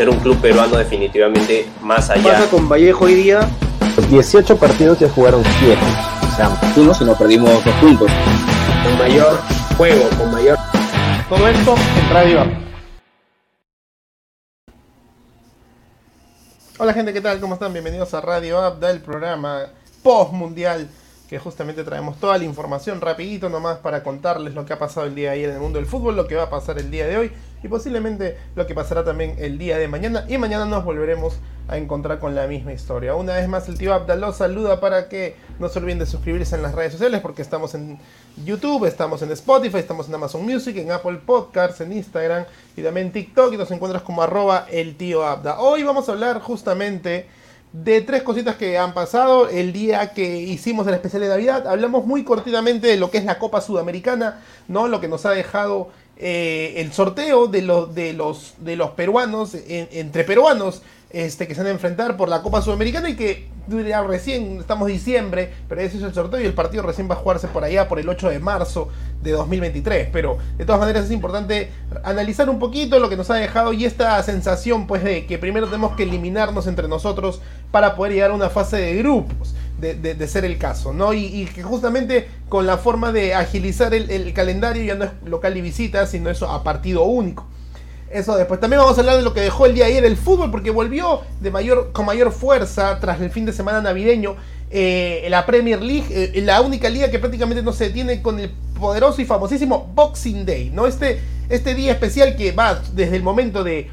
ser 0.00 0.08
un 0.08 0.18
club 0.20 0.40
peruano 0.40 0.78
definitivamente 0.78 1.68
más 1.82 2.08
allá. 2.08 2.32
pasa 2.32 2.50
con 2.50 2.66
Vallejo 2.70 3.04
hoy 3.04 3.16
día? 3.16 3.40
18 4.08 4.56
partidos 4.56 4.98
ya 4.98 5.10
jugaron 5.10 5.42
7. 5.58 5.78
O 6.22 6.36
sea, 6.36 6.58
uno 6.74 6.94
si 6.94 7.04
no 7.04 7.14
perdimos 7.14 7.62
dos 7.62 7.74
puntos. 7.74 8.10
Con 8.82 8.96
mayor 8.96 9.38
juego, 9.76 10.08
con 10.16 10.32
mayor... 10.32 10.56
Todo 11.28 11.46
esto 11.46 11.74
en 11.98 12.14
Radio. 12.14 12.40
Hola 16.78 16.94
gente, 16.94 17.12
¿qué 17.12 17.20
tal? 17.20 17.38
¿Cómo 17.38 17.52
están? 17.52 17.70
Bienvenidos 17.74 18.14
a 18.14 18.22
Radio 18.22 18.66
Up, 18.66 18.80
del 18.80 19.02
programa 19.02 19.66
post 20.02 20.32
mundial 20.32 20.88
que 21.30 21.38
justamente 21.38 21.84
traemos 21.84 22.18
toda 22.18 22.36
la 22.38 22.44
información 22.44 23.00
rapidito 23.00 23.48
nomás 23.48 23.78
para 23.78 24.02
contarles 24.02 24.52
lo 24.52 24.66
que 24.66 24.72
ha 24.72 24.80
pasado 24.80 25.06
el 25.06 25.14
día 25.14 25.30
de 25.30 25.36
ayer 25.36 25.50
en 25.50 25.54
el 25.54 25.60
mundo 25.60 25.78
del 25.78 25.86
fútbol, 25.86 26.16
lo 26.16 26.26
que 26.26 26.34
va 26.34 26.42
a 26.42 26.50
pasar 26.50 26.76
el 26.80 26.90
día 26.90 27.06
de 27.06 27.16
hoy 27.16 27.30
y 27.62 27.68
posiblemente 27.68 28.36
lo 28.56 28.66
que 28.66 28.74
pasará 28.74 29.04
también 29.04 29.36
el 29.38 29.56
día 29.56 29.78
de 29.78 29.86
mañana 29.86 30.24
y 30.28 30.38
mañana 30.38 30.64
nos 30.64 30.84
volveremos 30.84 31.38
a 31.68 31.76
encontrar 31.76 32.18
con 32.18 32.34
la 32.34 32.48
misma 32.48 32.72
historia. 32.72 33.14
Una 33.14 33.34
vez 33.34 33.46
más 33.46 33.68
el 33.68 33.78
tío 33.78 33.94
Abda 33.94 34.16
los 34.16 34.38
saluda 34.38 34.80
para 34.80 35.08
que 35.08 35.36
no 35.60 35.68
se 35.68 35.78
olviden 35.78 36.00
de 36.00 36.06
suscribirse 36.06 36.56
en 36.56 36.62
las 36.62 36.74
redes 36.74 36.94
sociales 36.94 37.20
porque 37.20 37.42
estamos 37.42 37.76
en 37.76 38.00
YouTube, 38.44 38.86
estamos 38.86 39.22
en 39.22 39.30
Spotify, 39.30 39.78
estamos 39.78 40.08
en 40.08 40.16
Amazon 40.16 40.42
Music, 40.42 40.78
en 40.78 40.90
Apple 40.90 41.20
Podcasts, 41.24 41.80
en 41.80 41.92
Instagram 41.92 42.44
y 42.76 42.82
también 42.82 43.06
en 43.06 43.12
TikTok 43.12 43.52
y 43.52 43.56
nos 43.56 43.70
encuentras 43.70 44.02
como 44.02 44.20
arroba 44.20 44.66
el 44.68 44.96
tío 44.96 45.24
Abda. 45.24 45.60
Hoy 45.60 45.84
vamos 45.84 46.08
a 46.08 46.12
hablar 46.12 46.40
justamente 46.40 47.28
de 47.72 48.00
tres 48.00 48.22
cositas 48.22 48.56
que 48.56 48.78
han 48.78 48.94
pasado 48.94 49.48
el 49.48 49.72
día 49.72 50.12
que 50.12 50.40
hicimos 50.40 50.86
el 50.86 50.94
especial 50.94 51.22
de 51.22 51.28
Navidad. 51.28 51.68
Hablamos 51.68 52.04
muy 52.04 52.24
cortitamente 52.24 52.88
de 52.88 52.96
lo 52.96 53.10
que 53.10 53.18
es 53.18 53.24
la 53.24 53.38
Copa 53.38 53.60
Sudamericana, 53.60 54.40
¿no? 54.66 54.88
Lo 54.88 55.00
que 55.00 55.08
nos 55.08 55.24
ha 55.24 55.30
dejado 55.30 55.90
eh, 56.22 56.74
el 56.76 56.92
sorteo 56.92 57.46
de 57.46 57.62
los, 57.62 57.94
de 57.94 58.12
los, 58.12 58.54
de 58.58 58.76
los 58.76 58.90
peruanos, 58.90 59.56
entre 59.66 60.24
peruanos, 60.24 60.82
este, 61.08 61.48
que 61.48 61.54
se 61.54 61.60
van 61.60 61.68
a 61.68 61.70
enfrentar 61.70 62.16
por 62.18 62.28
la 62.28 62.42
Copa 62.42 62.60
Sudamericana 62.60 63.08
y 63.08 63.16
que 63.16 63.48
ya 63.86 64.02
recién, 64.02 64.58
estamos 64.58 64.88
en 64.88 64.94
diciembre, 64.94 65.52
pero 65.68 65.80
ese 65.80 65.96
es 65.96 66.02
el 66.02 66.12
sorteo 66.12 66.40
y 66.40 66.44
el 66.44 66.52
partido 66.52 66.82
recién 66.82 67.08
va 67.08 67.14
a 67.14 67.18
jugarse 67.18 67.48
por 67.48 67.64
allá 67.64 67.88
por 67.88 67.98
el 67.98 68.08
8 68.08 68.28
de 68.28 68.38
marzo 68.38 68.88
de 69.22 69.32
2023. 69.32 70.08
Pero 70.12 70.38
de 70.58 70.64
todas 70.64 70.80
maneras 70.80 71.06
es 71.06 71.10
importante 71.10 71.70
analizar 72.02 72.50
un 72.50 72.58
poquito 72.58 72.98
lo 72.98 73.08
que 73.08 73.16
nos 73.16 73.30
ha 73.30 73.36
dejado 73.36 73.72
y 73.72 73.84
esta 73.84 74.22
sensación 74.22 74.86
pues 74.86 75.02
de 75.02 75.26
que 75.26 75.38
primero 75.38 75.66
tenemos 75.66 75.96
que 75.96 76.02
eliminarnos 76.02 76.66
entre 76.66 76.86
nosotros 76.86 77.40
para 77.70 77.96
poder 77.96 78.12
llegar 78.12 78.30
a 78.32 78.34
una 78.34 78.50
fase 78.50 78.76
de 78.76 78.96
grupos. 78.96 79.54
De, 79.80 80.28
ser 80.28 80.44
el 80.44 80.58
caso, 80.58 80.92
¿no? 80.92 81.12
Y, 81.14 81.46
que 81.46 81.62
justamente 81.62 82.28
con 82.48 82.66
la 82.66 82.78
forma 82.78 83.12
de 83.12 83.34
agilizar 83.34 83.94
el, 83.94 84.32
calendario 84.32 84.84
ya 84.84 84.94
no 84.94 85.04
es 85.04 85.10
local 85.24 85.56
y 85.56 85.60
visita, 85.60 86.06
sino 86.06 86.30
eso 86.30 86.50
a 86.50 86.62
partido 86.62 87.04
único. 87.04 87.46
Eso 88.10 88.36
después. 88.36 88.60
También 88.60 88.80
vamos 88.80 88.98
a 88.98 89.00
hablar 89.00 89.16
de 89.16 89.22
lo 89.22 89.32
que 89.32 89.40
dejó 89.40 89.66
el 89.66 89.74
día 89.74 89.86
ayer 89.86 90.04
el 90.04 90.16
fútbol, 90.16 90.50
porque 90.50 90.70
volvió 90.70 91.22
de 91.40 91.50
mayor, 91.50 91.92
con 91.92 92.06
mayor 92.06 92.32
fuerza 92.32 92.98
tras 93.00 93.20
el 93.20 93.30
fin 93.30 93.46
de 93.46 93.52
semana 93.52 93.80
navideño 93.80 94.36
eh, 94.72 95.26
la 95.30 95.46
Premier 95.46 95.82
League, 95.82 96.06
eh, 96.10 96.40
la 96.42 96.60
única 96.60 96.88
liga 96.88 97.10
que 97.10 97.18
prácticamente 97.18 97.62
no 97.62 97.72
se 97.72 97.86
detiene 97.86 98.22
con 98.22 98.38
el 98.38 98.50
poderoso 98.78 99.20
y 99.20 99.24
famosísimo 99.24 99.90
Boxing 99.94 100.46
Day, 100.46 100.70
¿no? 100.70 100.86
Este, 100.86 101.20
este 101.48 101.74
día 101.74 101.92
especial 101.92 102.36
que 102.36 102.52
va 102.52 102.80
desde 102.92 103.16
el 103.16 103.22
momento 103.22 103.64
de 103.64 103.90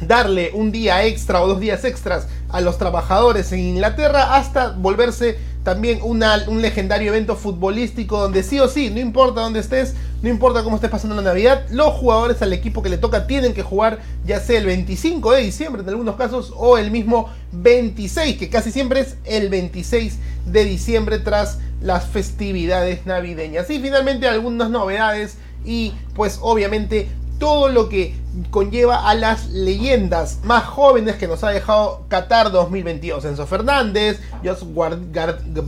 darle 0.00 0.50
un 0.54 0.72
día 0.72 1.04
extra 1.04 1.42
o 1.42 1.48
dos 1.48 1.60
días 1.60 1.84
extras 1.84 2.28
a 2.48 2.60
los 2.60 2.78
trabajadores 2.78 3.50
en 3.52 3.60
Inglaterra 3.60 4.36
hasta 4.36 4.70
volverse 4.70 5.38
también 5.66 5.98
un 6.00 6.62
legendario 6.62 7.08
evento 7.08 7.34
futbolístico 7.34 8.20
donde 8.20 8.44
sí 8.44 8.60
o 8.60 8.68
sí, 8.68 8.88
no 8.88 9.00
importa 9.00 9.40
dónde 9.40 9.58
estés, 9.58 9.94
no 10.22 10.28
importa 10.28 10.62
cómo 10.62 10.76
estés 10.76 10.90
pasando 10.90 11.16
la 11.16 11.22
Navidad, 11.22 11.64
los 11.70 11.92
jugadores 11.94 12.40
al 12.40 12.52
equipo 12.52 12.84
que 12.84 12.88
le 12.88 12.98
toca 12.98 13.26
tienen 13.26 13.52
que 13.52 13.64
jugar 13.64 13.98
ya 14.24 14.38
sea 14.38 14.60
el 14.60 14.66
25 14.66 15.32
de 15.32 15.42
diciembre 15.42 15.82
en 15.82 15.88
algunos 15.88 16.14
casos 16.14 16.52
o 16.54 16.78
el 16.78 16.92
mismo 16.92 17.30
26, 17.50 18.38
que 18.38 18.48
casi 18.48 18.70
siempre 18.70 19.00
es 19.00 19.16
el 19.24 19.48
26 19.48 20.18
de 20.46 20.64
diciembre 20.64 21.18
tras 21.18 21.58
las 21.80 22.06
festividades 22.06 23.04
navideñas. 23.04 23.68
Y 23.68 23.80
finalmente 23.80 24.28
algunas 24.28 24.70
novedades 24.70 25.36
y 25.64 25.94
pues 26.14 26.38
obviamente 26.42 27.08
todo 27.38 27.68
lo 27.68 27.88
que 27.88 28.14
conlleva 28.50 29.08
a 29.08 29.14
las 29.14 29.48
leyendas 29.50 30.40
más 30.44 30.64
jóvenes 30.64 31.16
que 31.16 31.26
nos 31.26 31.42
ha 31.44 31.50
dejado 31.50 32.04
Qatar 32.08 32.50
2022. 32.50 33.24
Enzo 33.24 33.46
Fernández, 33.46 34.20
Jos 34.44 34.66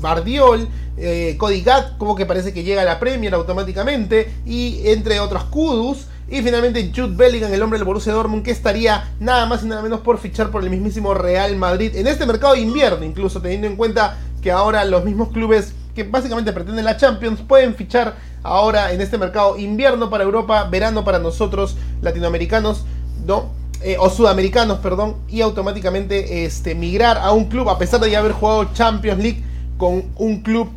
Bardiol, 0.00 0.68
eh, 0.96 1.36
Cody 1.38 1.62
Gatt, 1.62 1.96
como 1.98 2.14
que 2.14 2.26
parece 2.26 2.52
que 2.52 2.64
llega 2.64 2.82
a 2.82 2.84
la 2.84 3.00
Premier 3.00 3.34
automáticamente, 3.34 4.32
y 4.44 4.88
entre 4.88 5.20
otros 5.20 5.44
Kudus. 5.44 6.06
Y 6.30 6.42
finalmente 6.42 6.92
Jude 6.94 7.16
Bellingham, 7.16 7.54
el 7.54 7.62
hombre 7.62 7.78
del 7.78 7.86
Borussia 7.86 8.12
Dortmund, 8.12 8.42
que 8.42 8.50
estaría 8.50 9.14
nada 9.18 9.46
más 9.46 9.62
y 9.62 9.66
nada 9.66 9.80
menos 9.80 10.00
por 10.00 10.18
fichar 10.18 10.50
por 10.50 10.62
el 10.62 10.68
mismísimo 10.68 11.14
Real 11.14 11.56
Madrid 11.56 11.96
en 11.96 12.06
este 12.06 12.26
mercado 12.26 12.52
de 12.52 12.60
invierno, 12.60 13.02
incluso 13.02 13.40
teniendo 13.40 13.66
en 13.66 13.76
cuenta 13.76 14.18
que 14.42 14.50
ahora 14.50 14.84
los 14.84 15.04
mismos 15.06 15.30
clubes 15.30 15.72
que 15.98 16.04
básicamente 16.04 16.52
pretenden 16.52 16.84
la 16.84 16.96
Champions 16.96 17.40
pueden 17.40 17.74
fichar 17.74 18.14
ahora 18.44 18.92
en 18.92 19.00
este 19.00 19.18
mercado 19.18 19.58
invierno 19.58 20.08
para 20.08 20.22
Europa, 20.22 20.62
verano 20.70 21.04
para 21.04 21.18
nosotros 21.18 21.76
latinoamericanos, 22.02 22.84
¿no? 23.26 23.46
Eh, 23.82 23.96
o 23.98 24.08
sudamericanos, 24.08 24.78
perdón, 24.78 25.16
y 25.28 25.40
automáticamente 25.40 26.44
este, 26.44 26.76
migrar 26.76 27.18
a 27.18 27.32
un 27.32 27.46
club 27.46 27.68
a 27.68 27.78
pesar 27.78 27.98
de 27.98 28.12
ya 28.12 28.20
haber 28.20 28.30
jugado 28.30 28.72
Champions 28.74 29.20
League 29.20 29.42
con 29.76 30.04
un 30.14 30.40
club 30.42 30.68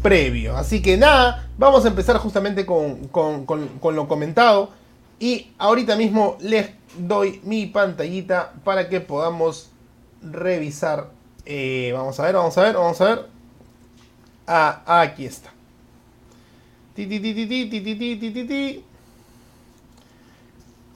previo. 0.00 0.56
Así 0.56 0.80
que 0.80 0.96
nada, 0.96 1.48
vamos 1.58 1.84
a 1.84 1.88
empezar 1.88 2.16
justamente 2.18 2.64
con, 2.64 3.10
lo 3.82 4.08
comentado. 4.08 4.70
Y 5.18 5.50
ahorita 5.58 5.96
mismo 5.96 6.36
les 6.38 6.70
doy 6.96 7.40
mi 7.42 7.66
pantallita 7.66 8.52
para 8.62 8.88
que 8.88 9.00
podamos 9.00 9.70
revisar. 10.22 11.10
Eh, 11.46 11.90
vamos 11.92 12.20
a 12.20 12.26
ver, 12.26 12.36
vamos 12.36 12.56
a 12.56 12.62
ver, 12.62 12.74
vamos 12.76 13.00
a 13.00 13.04
ver. 13.04 13.37
Ah, 14.50 15.02
aquí 15.02 15.26
está. 15.26 15.52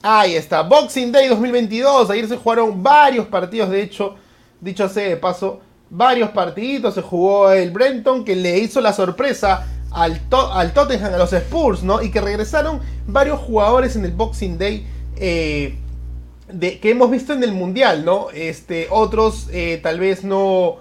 Ahí 0.02 0.34
está, 0.34 0.62
Boxing 0.62 1.12
Day 1.12 1.28
2022. 1.28 2.08
Ayer 2.08 2.26
se 2.28 2.38
jugaron 2.38 2.82
varios 2.82 3.26
partidos, 3.26 3.68
de 3.68 3.82
hecho, 3.82 4.14
dicho 4.58 4.88
sea 4.88 5.06
de 5.06 5.18
paso, 5.18 5.60
varios 5.90 6.30
partiditos. 6.30 6.94
Se 6.94 7.02
jugó 7.02 7.52
el 7.52 7.70
Brenton 7.70 8.24
que 8.24 8.34
le 8.34 8.58
hizo 8.58 8.80
la 8.80 8.94
sorpresa 8.94 9.66
al, 9.90 10.18
al 10.30 10.72
Tottenham, 10.72 11.12
a 11.12 11.18
los 11.18 11.34
Spurs, 11.34 11.82
¿no? 11.82 12.00
Y 12.00 12.10
que 12.10 12.22
regresaron 12.22 12.80
varios 13.06 13.38
jugadores 13.38 13.94
en 13.94 14.06
el 14.06 14.12
Boxing 14.12 14.56
Day 14.56 14.86
eh, 15.16 15.76
de, 16.50 16.80
que 16.80 16.90
hemos 16.90 17.10
visto 17.10 17.34
en 17.34 17.44
el 17.44 17.52
Mundial, 17.52 18.06
¿no? 18.06 18.30
Este, 18.30 18.88
otros 18.90 19.48
eh, 19.52 19.78
tal 19.82 20.00
vez 20.00 20.24
no, 20.24 20.78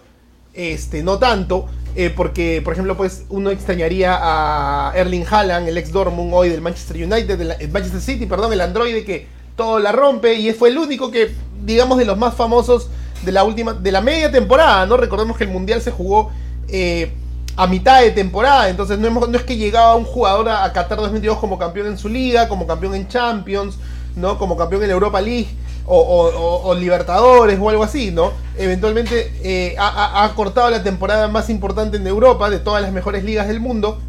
este, 0.53 1.03
no 1.03 1.19
tanto. 1.19 1.67
Eh, 1.95 2.09
porque, 2.15 2.61
por 2.63 2.73
ejemplo, 2.73 2.95
pues 2.95 3.25
uno 3.29 3.49
extrañaría 3.49 4.17
a 4.19 4.93
Erling 4.95 5.25
Haaland, 5.29 5.67
el 5.67 5.77
ex 5.77 5.91
Dortmund 5.91 6.31
hoy 6.33 6.47
del 6.49 6.61
Manchester 6.61 6.95
United, 6.95 7.37
del 7.37 7.69
Manchester 7.69 8.01
City, 8.01 8.25
perdón, 8.25 8.53
el 8.53 8.61
androide 8.61 9.03
que 9.03 9.27
todo 9.57 9.79
la 9.79 9.91
rompe 9.91 10.35
y 10.35 10.53
fue 10.53 10.69
el 10.69 10.77
único 10.77 11.11
que, 11.11 11.31
digamos, 11.63 11.97
de 11.97 12.05
los 12.05 12.17
más 12.17 12.33
famosos 12.33 12.89
de 13.23 13.31
la 13.33 13.43
última, 13.43 13.73
de 13.73 13.91
la 13.91 14.01
media 14.01 14.31
temporada, 14.31 14.85
¿no? 14.85 14.95
Recordemos 14.95 15.37
que 15.37 15.43
el 15.43 15.49
Mundial 15.49 15.81
se 15.81 15.91
jugó 15.91 16.31
eh, 16.69 17.11
a 17.57 17.67
mitad 17.67 18.01
de 18.01 18.11
temporada, 18.11 18.69
entonces 18.69 18.97
no, 18.97 19.35
es 19.35 19.43
que 19.43 19.57
llegaba 19.57 19.95
un 19.95 20.05
jugador 20.05 20.47
a, 20.47 20.71
Qatar 20.71 20.97
2022 20.97 21.37
como 21.39 21.59
campeón 21.59 21.87
en 21.87 21.97
su 21.97 22.07
liga, 22.07 22.47
como 22.47 22.65
campeón 22.65 22.95
en 22.95 23.07
Champions, 23.09 23.77
¿no? 24.15 24.37
Como 24.37 24.55
campeón 24.55 24.83
en 24.83 24.91
Europa 24.91 25.19
League 25.19 25.49
o, 25.85 26.75
Libertadores 26.75 27.59
o 27.59 27.69
algo 27.69 27.83
así, 27.83 28.11
¿no? 28.11 28.31
Eventualmente 28.57 29.31
eh, 29.43 29.75
ha, 29.79 30.31
cortado 30.35 30.69
la 30.69 30.83
temporada 30.83 31.27
más 31.27 31.49
importante 31.49 31.97
en 31.97 32.07
Europa 32.07 32.49
de 32.49 32.59
todas 32.59 32.81
las 32.81 32.91
mejores 32.91 33.23
ligas 33.23 33.47
del 33.47 33.59
mundo. 33.59 33.99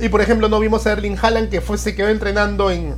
Y 0.00 0.08
por 0.08 0.20
ejemplo, 0.20 0.48
no 0.48 0.60
vimos 0.60 0.86
a 0.86 0.92
Erling 0.92 1.18
Haaland 1.20 1.50
que 1.50 1.60
fue, 1.60 1.76
se 1.78 1.94
quedó 1.94 2.08
entrenando 2.08 2.70
en, 2.70 2.94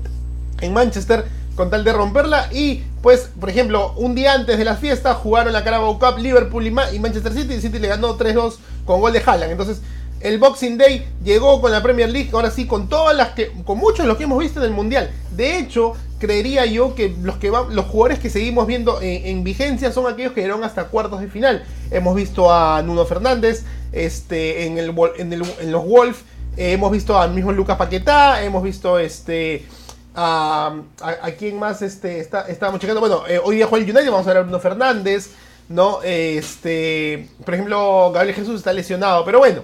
en 0.60 0.72
Manchester 0.72 1.24
con 1.54 1.70
tal 1.70 1.84
de 1.84 1.92
romperla. 1.92 2.48
Y 2.52 2.84
pues, 3.02 3.30
por 3.38 3.50
ejemplo, 3.50 3.92
un 3.96 4.14
día 4.14 4.34
antes 4.34 4.58
de 4.58 4.64
la 4.64 4.76
fiesta 4.76 5.14
jugaron 5.14 5.52
la 5.52 5.64
Carabao 5.64 5.98
Cup 5.98 6.18
Liverpool 6.18 6.66
y, 6.66 6.70
Manchester 6.70 7.32
City. 7.32 7.54
Y 7.54 7.60
City 7.60 7.78
le 7.78 7.88
ganó 7.88 8.16
3-2 8.16 8.56
con 8.84 9.00
gol 9.00 9.12
de 9.12 9.22
Haaland. 9.24 9.52
Entonces, 9.52 9.80
el 10.22 10.38
Boxing 10.38 10.78
Day 10.78 11.06
llegó 11.24 11.60
con 11.60 11.72
la 11.72 11.82
Premier 11.82 12.08
League, 12.08 12.30
ahora 12.32 12.50
sí, 12.50 12.66
con 12.66 12.88
todas 12.88 13.16
las 13.16 13.30
que, 13.30 13.50
con 13.64 13.78
muchos 13.78 14.00
de 14.00 14.06
los 14.06 14.16
que 14.16 14.24
hemos 14.24 14.38
visto 14.38 14.60
en 14.60 14.66
el 14.66 14.72
Mundial. 14.72 15.10
De 15.34 15.58
hecho, 15.58 15.94
creería 16.18 16.64
yo 16.66 16.94
que 16.94 17.14
los 17.20 17.36
que 17.36 17.50
los 17.50 17.86
jugadores 17.86 18.20
que 18.20 18.30
seguimos 18.30 18.68
viendo 18.68 19.00
en, 19.02 19.42
vigencia 19.42 19.90
son 19.90 20.06
aquellos 20.06 20.32
que 20.32 20.42
llegaron 20.42 20.62
hasta 20.62 20.84
cuartos 20.84 21.20
de 21.20 21.26
final. 21.26 21.64
Hemos 21.90 22.14
visto 22.14 22.52
a 22.52 22.80
Nuno 22.82 23.04
Fernández, 23.04 23.64
este, 23.90 24.66
en, 24.66 24.86
los 24.86 25.84
Wolf, 25.84 26.22
eh, 26.56 26.72
hemos 26.72 26.92
visto 26.92 27.18
al 27.18 27.34
mismo 27.34 27.50
Lucas 27.52 27.76
Paquetá, 27.76 28.42
hemos 28.42 28.62
visto 28.62 28.98
este. 28.98 29.66
A, 30.14 30.76
a, 31.00 31.30
quién 31.32 31.58
más 31.58 31.80
este, 31.80 32.20
está, 32.20 32.42
estábamos 32.42 32.80
checando. 32.80 33.00
Bueno, 33.00 33.22
eh, 33.26 33.40
hoy 33.42 33.56
día 33.56 33.66
juega 33.66 33.84
el 33.84 33.90
United, 33.90 34.10
vamos 34.10 34.26
a 34.26 34.30
ver 34.30 34.36
a 34.36 34.42
Bruno 34.42 34.60
Fernández, 34.60 35.30
¿no? 35.70 36.02
Este, 36.02 37.28
por 37.44 37.54
ejemplo, 37.54 38.12
Gabriel 38.12 38.36
Jesús 38.36 38.56
está 38.56 38.72
lesionado, 38.72 39.24
pero 39.24 39.38
bueno. 39.38 39.62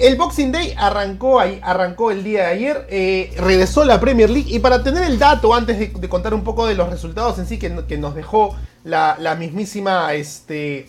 El 0.00 0.16
Boxing 0.16 0.50
Day 0.50 0.74
arrancó, 0.76 1.40
arrancó 1.40 2.10
el 2.10 2.24
día 2.24 2.42
de 2.42 2.46
ayer, 2.46 2.86
eh, 2.90 3.32
regresó 3.36 3.84
la 3.84 4.00
Premier 4.00 4.28
League 4.30 4.52
y 4.52 4.58
para 4.58 4.82
tener 4.82 5.04
el 5.04 5.18
dato, 5.18 5.54
antes 5.54 5.78
de, 5.78 6.08
contar 6.08 6.34
un 6.34 6.42
poco 6.42 6.66
de 6.66 6.74
los 6.74 6.90
resultados 6.90 7.38
en 7.38 7.46
sí 7.46 7.58
que, 7.58 7.70
nos 7.70 8.14
dejó 8.14 8.56
la, 8.82 9.16
la, 9.20 9.34
mismísima, 9.36 10.12
este, 10.14 10.86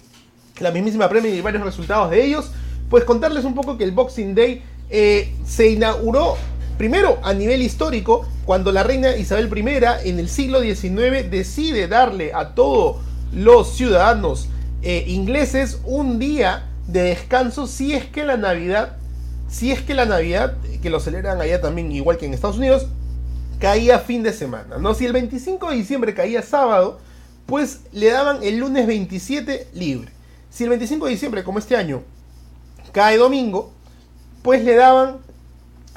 la 0.60 0.72
mismísima 0.72 1.10
Premier 1.10 1.34
y 1.34 1.42
varios 1.42 1.64
resultados 1.64 2.10
de 2.12 2.24
ellos, 2.24 2.52
pues 2.90 3.04
contarles 3.04 3.46
un 3.46 3.54
poco 3.54 3.78
que 3.78 3.84
el 3.84 3.92
Boxing 3.92 4.34
Day 4.34 4.64
eh, 4.90 5.34
se 5.46 5.70
inauguró 5.70 6.38
primero 6.78 7.20
a 7.24 7.34
nivel 7.34 7.62
histórico 7.62 8.28
cuando 8.46 8.72
la 8.72 8.84
reina 8.84 9.16
Isabel 9.16 9.50
I 9.56 10.10
en 10.10 10.20
el 10.20 10.30
siglo 10.30 10.62
XIX 10.62 11.30
decide 11.30 11.88
darle 11.88 12.34
a 12.34 12.54
todos 12.54 12.98
los 13.34 13.76
ciudadanos 13.76 14.48
eh, 14.82 15.06
ingleses 15.08 15.80
un 15.84 16.20
día 16.20 16.70
de 16.88 17.04
descanso 17.04 17.68
si 17.68 17.94
es 17.94 18.06
que 18.06 18.24
la 18.24 18.38
Navidad, 18.38 18.98
si 19.50 19.72
es 19.72 19.82
que 19.82 19.94
la 19.94 20.06
Navidad, 20.06 20.56
que 20.82 20.90
lo 20.90 21.00
celebran 21.00 21.42
allá 21.42 21.62
también 21.62 21.92
igual 21.92 22.18
que 22.18 22.26
en 22.26 22.34
Estados 22.34 22.58
Unidos, 22.58 22.88
caía 23.60 24.00
fin 24.00 24.24
de 24.24 24.34
semana, 24.34 24.78
¿no? 24.78 24.94
Si 24.94 25.06
el 25.06 25.14
25 25.14 25.70
de 25.70 25.76
diciembre 25.76 26.14
caía 26.14 26.42
sábado, 26.42 27.00
pues 27.46 27.82
le 27.92 28.12
daban 28.12 28.44
el 28.44 28.58
lunes 28.58 28.88
27 28.88 29.70
libre. 29.74 30.12
Si 30.50 30.64
el 30.64 30.70
25 30.70 31.06
de 31.06 31.12
diciembre, 31.12 31.44
como 31.44 31.60
este 31.60 31.76
año, 31.76 32.04
cae 32.92 33.18
domingo, 33.18 33.74
pues 34.42 34.64
le 34.64 34.76
daban 34.76 35.18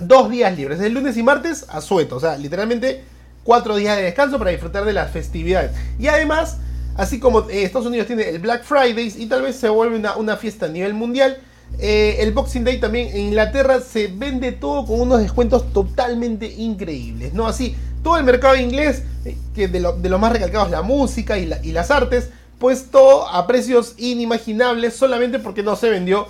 dos 0.00 0.30
días 0.30 0.56
libres, 0.56 0.80
el 0.80 0.94
lunes 0.94 1.16
y 1.16 1.22
martes 1.22 1.66
a 1.68 1.80
sueto, 1.80 2.16
o 2.16 2.20
sea, 2.20 2.36
literalmente 2.36 3.04
cuatro 3.44 3.76
días 3.76 3.96
de 3.96 4.02
descanso 4.04 4.38
para 4.38 4.50
disfrutar 4.50 4.84
de 4.84 4.92
las 4.92 5.10
festividades. 5.10 5.72
Y 5.98 6.08
además, 6.08 6.58
así 6.98 7.20
como 7.20 7.48
eh, 7.48 7.62
Estados 7.62 7.86
Unidos 7.86 8.08
tiene 8.08 8.28
el 8.28 8.40
Black 8.40 8.64
Fridays 8.64 9.16
y 9.16 9.26
tal 9.26 9.42
vez 9.42 9.56
se 9.56 9.68
vuelve 9.70 9.96
una, 10.16 10.36
fiesta 10.36 10.66
a 10.66 10.68
nivel 10.68 10.92
mundial, 10.92 11.38
eh, 11.78 12.16
el 12.18 12.32
Boxing 12.32 12.64
Day 12.64 12.80
también 12.80 13.08
en 13.08 13.20
Inglaterra 13.28 13.80
se 13.80 14.08
vende 14.08 14.52
todo 14.52 14.84
con 14.84 15.00
unos 15.00 15.20
descuentos 15.20 15.72
totalmente 15.72 16.46
increíbles, 16.46 17.32
¿no? 17.32 17.46
Así, 17.46 17.76
todo 18.02 18.18
el 18.18 18.24
mercado 18.24 18.56
inglés, 18.56 19.04
eh, 19.24 19.36
que 19.54 19.68
de 19.68 19.80
lo, 19.80 20.18
más 20.18 20.32
recalcado 20.32 20.66
es 20.66 20.70
la 20.72 20.82
música 20.82 21.38
y, 21.38 21.48
y 21.62 21.72
las 21.72 21.90
artes, 21.92 22.30
pues 22.58 22.90
todo 22.90 23.28
a 23.28 23.46
precios 23.46 23.94
inimaginables 23.96 24.96
solamente 24.96 25.38
porque 25.38 25.62
no 25.62 25.76
se 25.76 25.90
vendió 25.90 26.26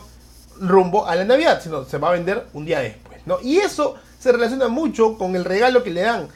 rumbo 0.61 1.07
a 1.07 1.17
la 1.17 1.25
Navidad, 1.25 1.63
sino 1.63 1.87
se 1.87 1.97
va 1.97 2.11
a 2.11 2.13
vender 2.13 2.47
un 2.53 2.67
día 2.67 2.81
después, 2.81 3.21
¿no? 3.25 3.39
Y 3.43 3.57
eso 3.57 3.95
se 4.21 4.33
relaciona 4.33 4.69
mucho 4.69 5.17
con 5.17 5.35
el 5.35 5.47
regalo 5.47 5.83
que 5.83 5.91
le 5.91 6.03
dan 6.03 6.29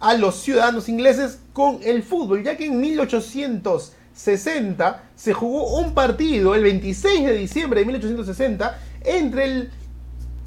a 0.00 0.14
los 0.14 0.34
ciudadanos 0.36 0.88
ingleses 0.88 1.40
con 1.52 1.80
el 1.84 2.02
fútbol, 2.02 2.42
ya 2.42 2.56
que 2.56 2.64
en 2.66 2.80
1860 2.80 5.02
se 5.14 5.34
jugó 5.34 5.78
un 5.78 5.94
partido, 5.94 6.54
el 6.54 6.62
26 6.62 7.26
de 7.26 7.34
diciembre 7.34 7.80
de 7.80 7.86
1860, 7.86 8.78
entre 9.04 9.44
el, 9.44 9.70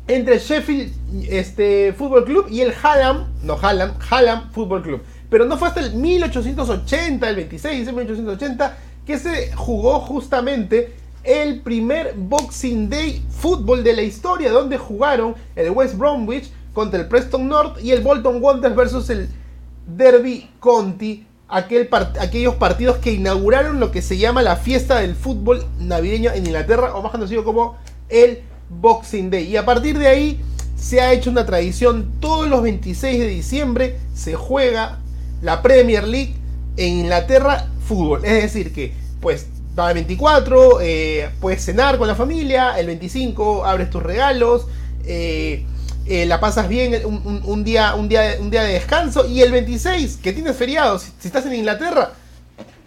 entre 0.08 0.34
el 0.36 0.42
Sheffield 0.42 0.92
este, 1.30 1.94
Fútbol 1.94 2.26
Club 2.26 2.48
y 2.50 2.62
el 2.62 2.74
Hallam, 2.74 3.28
no 3.44 3.56
Hallam, 3.62 3.94
Hallam 4.10 4.52
Fútbol 4.52 4.82
Club. 4.82 5.04
Pero 5.30 5.46
no 5.46 5.56
fue 5.58 5.68
hasta 5.68 5.82
el 5.82 5.94
1880, 5.94 7.30
el 7.30 7.36
26 7.36 7.72
de 7.72 7.80
diciembre 7.80 8.06
de 8.06 8.12
1880, 8.12 8.78
que 9.06 9.20
se 9.20 9.52
jugó 9.54 10.00
justamente 10.00 10.96
el 11.24 11.62
primer 11.62 12.16
Boxing 12.16 12.90
Day 12.90 13.24
fútbol 13.30 13.84
de 13.84 13.94
la 13.94 14.02
historia, 14.02 14.52
donde 14.52 14.78
jugaron 14.78 15.36
el 15.56 15.70
West 15.72 15.98
Bromwich 15.98 16.52
contra 16.74 17.00
el 17.00 17.08
Preston 17.08 17.48
North 17.48 17.82
y 17.82 17.92
el 17.92 18.02
Bolton 18.02 18.44
Wanderers 18.44 18.76
versus 18.76 19.10
el 19.10 19.30
Derby 19.86 20.50
County, 20.62 21.26
aquel 21.48 21.90
aquellos 22.20 22.56
partidos 22.56 22.98
que 22.98 23.12
inauguraron 23.14 23.80
lo 23.80 23.92
que 23.92 24.02
se 24.02 24.18
llama 24.18 24.42
la 24.42 24.56
fiesta 24.56 25.00
del 25.00 25.16
fútbol 25.16 25.66
navideño 25.80 26.32
en 26.32 26.46
Inglaterra, 26.46 26.96
o 26.96 27.02
más 27.02 27.12
conocido 27.12 27.44
como 27.44 27.78
el 28.10 28.42
Boxing 28.70 29.30
Day. 29.30 29.46
Y 29.46 29.58
a 29.58 29.66
partir 29.66 29.98
de 29.98 30.08
ahí 30.08 30.42
se 30.76 31.02
ha 31.02 31.14
hecho 31.14 31.30
una 31.30 31.46
tradición, 31.46 32.12
todos 32.20 32.48
los 32.48 32.62
26 32.62 33.20
de 33.20 33.28
diciembre 33.28 34.00
se 34.14 34.36
juega 34.36 35.00
la 35.42 35.62
Premier 35.62 36.08
League 36.08 36.36
en 36.78 37.00
Inglaterra 37.00 37.68
fútbol. 37.86 38.26
Es 38.26 38.44
decir, 38.44 38.74
que 38.74 38.94
pues 39.22 39.48
va 39.78 39.90
el 39.90 39.96
24, 39.96 40.82
eh, 40.82 41.30
puedes 41.40 41.64
cenar 41.64 41.98
con 41.98 42.08
la 42.08 42.16
familia, 42.16 42.80
el 42.80 42.88
25 42.88 43.66
abres 43.66 43.90
tus 43.90 44.04
regalos, 44.04 44.68
eh, 45.06 45.66
eh, 46.06 46.26
la 46.26 46.40
pasas 46.40 46.68
bien 46.68 47.02
un, 47.06 47.64
día, 47.64 47.96
un, 47.96 48.10
día, 48.10 48.38
un 48.40 48.50
día 48.50 48.64
de 48.64 48.74
descanso, 48.74 49.26
y 49.26 49.42
el 49.42 49.52
26, 49.52 50.18
que 50.18 50.34
tienes 50.34 50.56
feriado, 50.56 51.00
si, 51.00 51.12
estás 51.24 51.46
en 51.46 51.54
Inglaterra, 51.54 52.14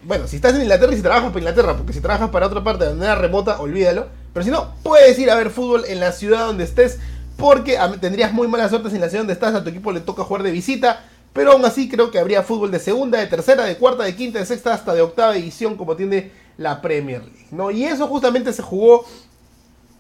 bueno, 0.02 0.26
si 0.28 0.36
estás 0.36 0.54
en 0.54 0.62
Inglaterra 0.62 0.92
y 0.92 0.96
si 0.96 1.02
trabajas 1.02 1.28
para 1.28 1.38
Inglaterra, 1.40 1.76
porque 1.76 1.92
si 1.92 2.00
trabajas 2.00 2.30
para 2.30 2.46
otra 2.46 2.62
parte 2.62 2.84
de 2.84 2.94
manera 2.94 3.14
remota, 3.14 3.60
olvídalo, 3.60 4.06
pero 4.32 4.44
si 4.44 4.50
no, 4.50 4.74
puedes 4.82 5.18
ir 5.18 5.30
a 5.30 5.34
ver 5.34 5.50
fútbol 5.50 5.84
en 5.88 6.00
la 6.00 6.12
ciudad 6.12 6.46
donde 6.46 6.64
estés, 6.64 6.98
porque 7.36 7.78
tendrías 8.00 8.32
muy 8.32 8.48
mala 8.48 8.68
suerte 8.68 8.90
si 8.90 8.96
en 8.96 9.00
la 9.00 9.08
ciudad 9.08 9.22
donde 9.22 9.34
estás 9.34 9.54
a 9.54 9.62
tu 9.62 9.70
equipo 9.70 9.92
le 9.92 10.00
toca 10.00 10.24
jugar 10.24 10.42
de 10.42 10.50
visita, 10.50 11.04
pero 11.32 11.52
aún 11.52 11.64
así 11.64 11.88
creo 11.88 12.10
que 12.10 12.18
habría 12.18 12.42
fútbol 12.42 12.70
de 12.70 12.78
segunda, 12.78 13.18
de 13.18 13.26
tercera, 13.26 13.64
de 13.64 13.76
cuarta, 13.76 14.04
de 14.04 14.16
quinta, 14.16 14.38
de 14.38 14.46
sexta, 14.46 14.72
hasta 14.72 14.94
de 14.94 15.02
octava 15.02 15.36
edición, 15.36 15.76
como 15.76 15.96
tiene 15.96 16.32
la 16.56 16.80
Premier 16.80 17.22
League, 17.22 17.48
¿no? 17.50 17.70
Y 17.70 17.84
eso 17.84 18.06
justamente 18.06 18.52
se 18.52 18.62
jugó 18.62 19.04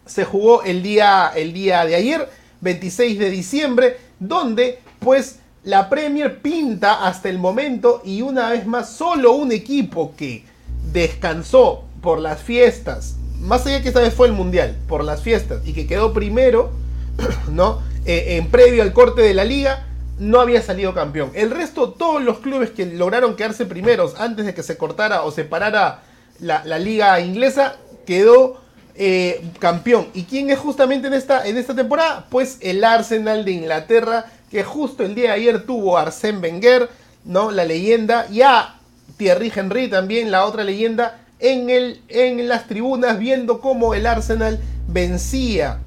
se 0.06 0.24
jugó 0.24 0.62
el 0.62 0.82
día 0.82 1.32
el 1.34 1.52
día 1.52 1.84
de 1.84 1.96
ayer, 1.96 2.28
26 2.60 3.18
de 3.18 3.30
diciembre, 3.30 3.96
donde 4.18 4.78
pues 4.98 5.40
la 5.64 5.88
Premier 5.88 6.38
pinta 6.40 7.06
hasta 7.06 7.28
el 7.28 7.38
momento 7.38 8.00
y 8.04 8.22
una 8.22 8.50
vez 8.50 8.66
más 8.66 8.92
solo 8.92 9.32
un 9.32 9.52
equipo 9.52 10.14
que 10.16 10.44
descansó 10.92 11.84
por 12.00 12.20
las 12.20 12.40
fiestas, 12.40 13.16
más 13.40 13.66
allá 13.66 13.82
que 13.82 13.88
esta 13.88 14.00
vez 14.00 14.14
fue 14.14 14.28
el 14.28 14.32
Mundial, 14.32 14.76
por 14.88 15.04
las 15.04 15.22
fiestas 15.22 15.66
y 15.66 15.72
que 15.72 15.86
quedó 15.86 16.12
primero, 16.12 16.70
¿no? 17.50 17.82
Eh, 18.04 18.36
en 18.36 18.48
previo 18.48 18.82
al 18.82 18.92
corte 18.92 19.22
de 19.22 19.34
la 19.34 19.44
liga, 19.44 19.86
no 20.18 20.40
había 20.40 20.62
salido 20.62 20.94
campeón. 20.94 21.30
El 21.34 21.50
resto, 21.50 21.90
todos 21.90 22.22
los 22.22 22.38
clubes 22.38 22.70
que 22.70 22.86
lograron 22.86 23.36
quedarse 23.36 23.66
primeros 23.66 24.14
antes 24.18 24.46
de 24.46 24.54
que 24.54 24.62
se 24.62 24.76
cortara 24.76 25.22
o 25.22 25.32
se 25.32 25.44
parara 25.44 26.02
la, 26.38 26.64
la 26.64 26.78
liga 26.78 27.20
inglesa, 27.20 27.76
quedó 28.06 28.60
eh, 28.98 29.44
campeón. 29.58 30.08
¿Y 30.14 30.24
quién 30.24 30.50
es 30.50 30.58
justamente 30.58 31.08
en 31.08 31.14
esta, 31.14 31.46
en 31.46 31.56
esta 31.56 31.74
temporada? 31.74 32.26
Pues 32.30 32.58
el 32.60 32.82
Arsenal 32.82 33.44
de 33.44 33.52
Inglaterra, 33.52 34.26
que 34.50 34.64
justo 34.64 35.04
el 35.04 35.14
día 35.14 35.28
de 35.28 35.34
ayer 35.34 35.66
tuvo 35.66 35.98
a 35.98 36.06
Arsène 36.06 36.40
Wenger, 36.40 36.88
¿no? 37.24 37.50
La 37.50 37.64
leyenda, 37.64 38.26
y 38.30 38.42
a 38.42 38.76
Thierry 39.16 39.52
Henry 39.54 39.88
también, 39.88 40.30
la 40.30 40.44
otra 40.46 40.64
leyenda, 40.64 41.20
en, 41.38 41.68
el, 41.68 42.00
en 42.08 42.48
las 42.48 42.66
tribunas, 42.66 43.18
viendo 43.18 43.60
cómo 43.60 43.92
el 43.94 44.06
Arsenal 44.06 44.60
vencía 44.88 45.80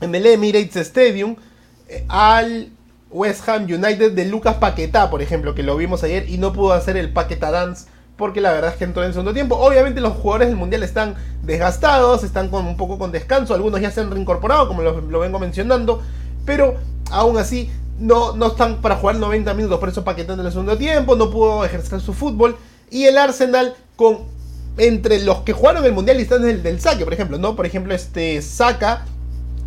en 0.00 0.14
el 0.14 0.26
Emirates 0.26 0.76
Stadium 0.76 1.36
eh, 1.88 2.04
al 2.08 2.70
West 3.10 3.48
Ham 3.48 3.64
United 3.64 4.12
de 4.12 4.24
Lucas 4.24 4.56
Paquetá, 4.56 5.10
por 5.10 5.22
ejemplo, 5.22 5.54
que 5.54 5.62
lo 5.62 5.76
vimos 5.76 6.02
ayer 6.02 6.28
y 6.28 6.38
no 6.38 6.52
pudo 6.52 6.72
hacer 6.72 6.96
el 6.96 7.12
Paquetá 7.12 7.50
Dance 7.50 7.86
porque 8.16 8.40
la 8.40 8.52
verdad 8.52 8.72
es 8.72 8.76
que 8.76 8.84
entró 8.84 9.04
en 9.04 9.12
segundo 9.12 9.34
tiempo. 9.34 9.56
Obviamente 9.56 10.00
los 10.00 10.14
jugadores 10.14 10.48
del 10.48 10.56
Mundial 10.56 10.82
están 10.82 11.14
desgastados, 11.42 12.24
están 12.24 12.48
con 12.48 12.66
un 12.66 12.76
poco 12.76 12.98
con 12.98 13.12
descanso, 13.12 13.54
algunos 13.54 13.80
ya 13.80 13.90
se 13.90 14.00
han 14.00 14.10
reincorporado, 14.10 14.68
como 14.68 14.82
lo, 14.82 15.20
vengo 15.20 15.38
mencionando, 15.38 16.02
pero 16.44 16.76
aún 17.10 17.38
así 17.38 17.70
no, 17.98 18.34
no 18.36 18.48
están 18.48 18.80
para 18.80 18.96
jugar 18.96 19.16
90 19.16 19.54
minutos, 19.54 19.78
por 19.78 19.88
eso 19.88 20.04
Paquetá 20.04 20.34
en 20.34 20.40
el 20.40 20.50
segundo 20.50 20.76
tiempo, 20.76 21.16
no 21.16 21.30
pudo 21.30 21.64
ejercer 21.64 22.00
su 22.00 22.14
fútbol, 22.14 22.56
y 22.90 23.04
el 23.04 23.18
Arsenal 23.18 23.74
con 23.96 24.34
entre 24.78 25.22
los 25.24 25.38
que 25.38 25.54
jugaron 25.54 25.84
el 25.84 25.92
Mundial 25.92 26.18
y 26.18 26.22
están 26.22 26.42
del, 26.42 26.62
del 26.62 26.80
saque, 26.80 27.04
por 27.04 27.14
ejemplo, 27.14 27.38
¿no? 27.38 27.56
Por 27.56 27.64
ejemplo, 27.64 27.94
este 27.94 28.42
Saka 28.42 29.06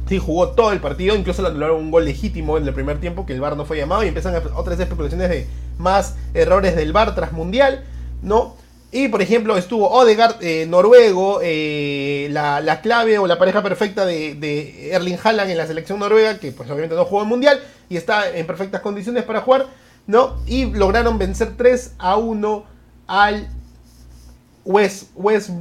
sí 0.09 0.17
jugó 0.17 0.49
todo 0.49 0.71
el 0.71 0.79
partido, 0.79 1.15
incluso 1.15 1.41
le 1.43 1.49
anularon 1.49 1.77
un 1.77 1.91
gol 1.91 2.05
legítimo 2.05 2.57
en 2.57 2.67
el 2.67 2.73
primer 2.73 2.99
tiempo 2.99 3.25
que 3.25 3.33
el 3.33 3.41
VAR 3.41 3.55
no 3.55 3.65
fue 3.65 3.77
llamado 3.77 4.03
y 4.03 4.07
empiezan 4.07 4.35
otras 4.55 4.79
especulaciones 4.79 5.29
de 5.29 5.47
más 5.77 6.15
errores 6.33 6.75
del 6.75 6.93
VAR 6.93 7.13
tras 7.13 7.31
Mundial. 7.31 7.83
¿No? 8.21 8.55
Y 8.91 9.07
por 9.07 9.21
ejemplo 9.21 9.55
estuvo 9.55 9.89
Odegaard, 9.89 10.41
eh, 10.41 10.65
noruego, 10.67 11.41
eh, 11.43 12.27
la, 12.31 12.59
la, 12.59 12.81
clave 12.81 13.19
o 13.19 13.27
la 13.27 13.37
pareja 13.37 13.61
perfecta 13.61 14.03
de, 14.05 14.89
Erling 14.91 15.17
Haaland 15.23 15.51
en 15.51 15.57
la 15.57 15.67
selección 15.67 15.99
noruega, 15.99 16.39
que 16.39 16.51
pues 16.51 16.67
obviamente 16.69 16.95
no 16.95 17.05
jugó 17.05 17.21
en 17.21 17.27
mundial 17.27 17.59
y 17.87 17.97
está 17.97 18.35
en 18.35 18.47
perfectas 18.47 18.81
condiciones 18.81 19.23
para 19.23 19.41
jugar, 19.41 19.67
¿no? 20.07 20.37
Y 20.47 20.65
lograron 20.65 21.19
vencer 21.19 21.55
3 21.55 21.93
a 21.99 22.17
1 22.17 22.65
al 23.05 23.47
West, 24.65 25.11
West, 25.15 25.51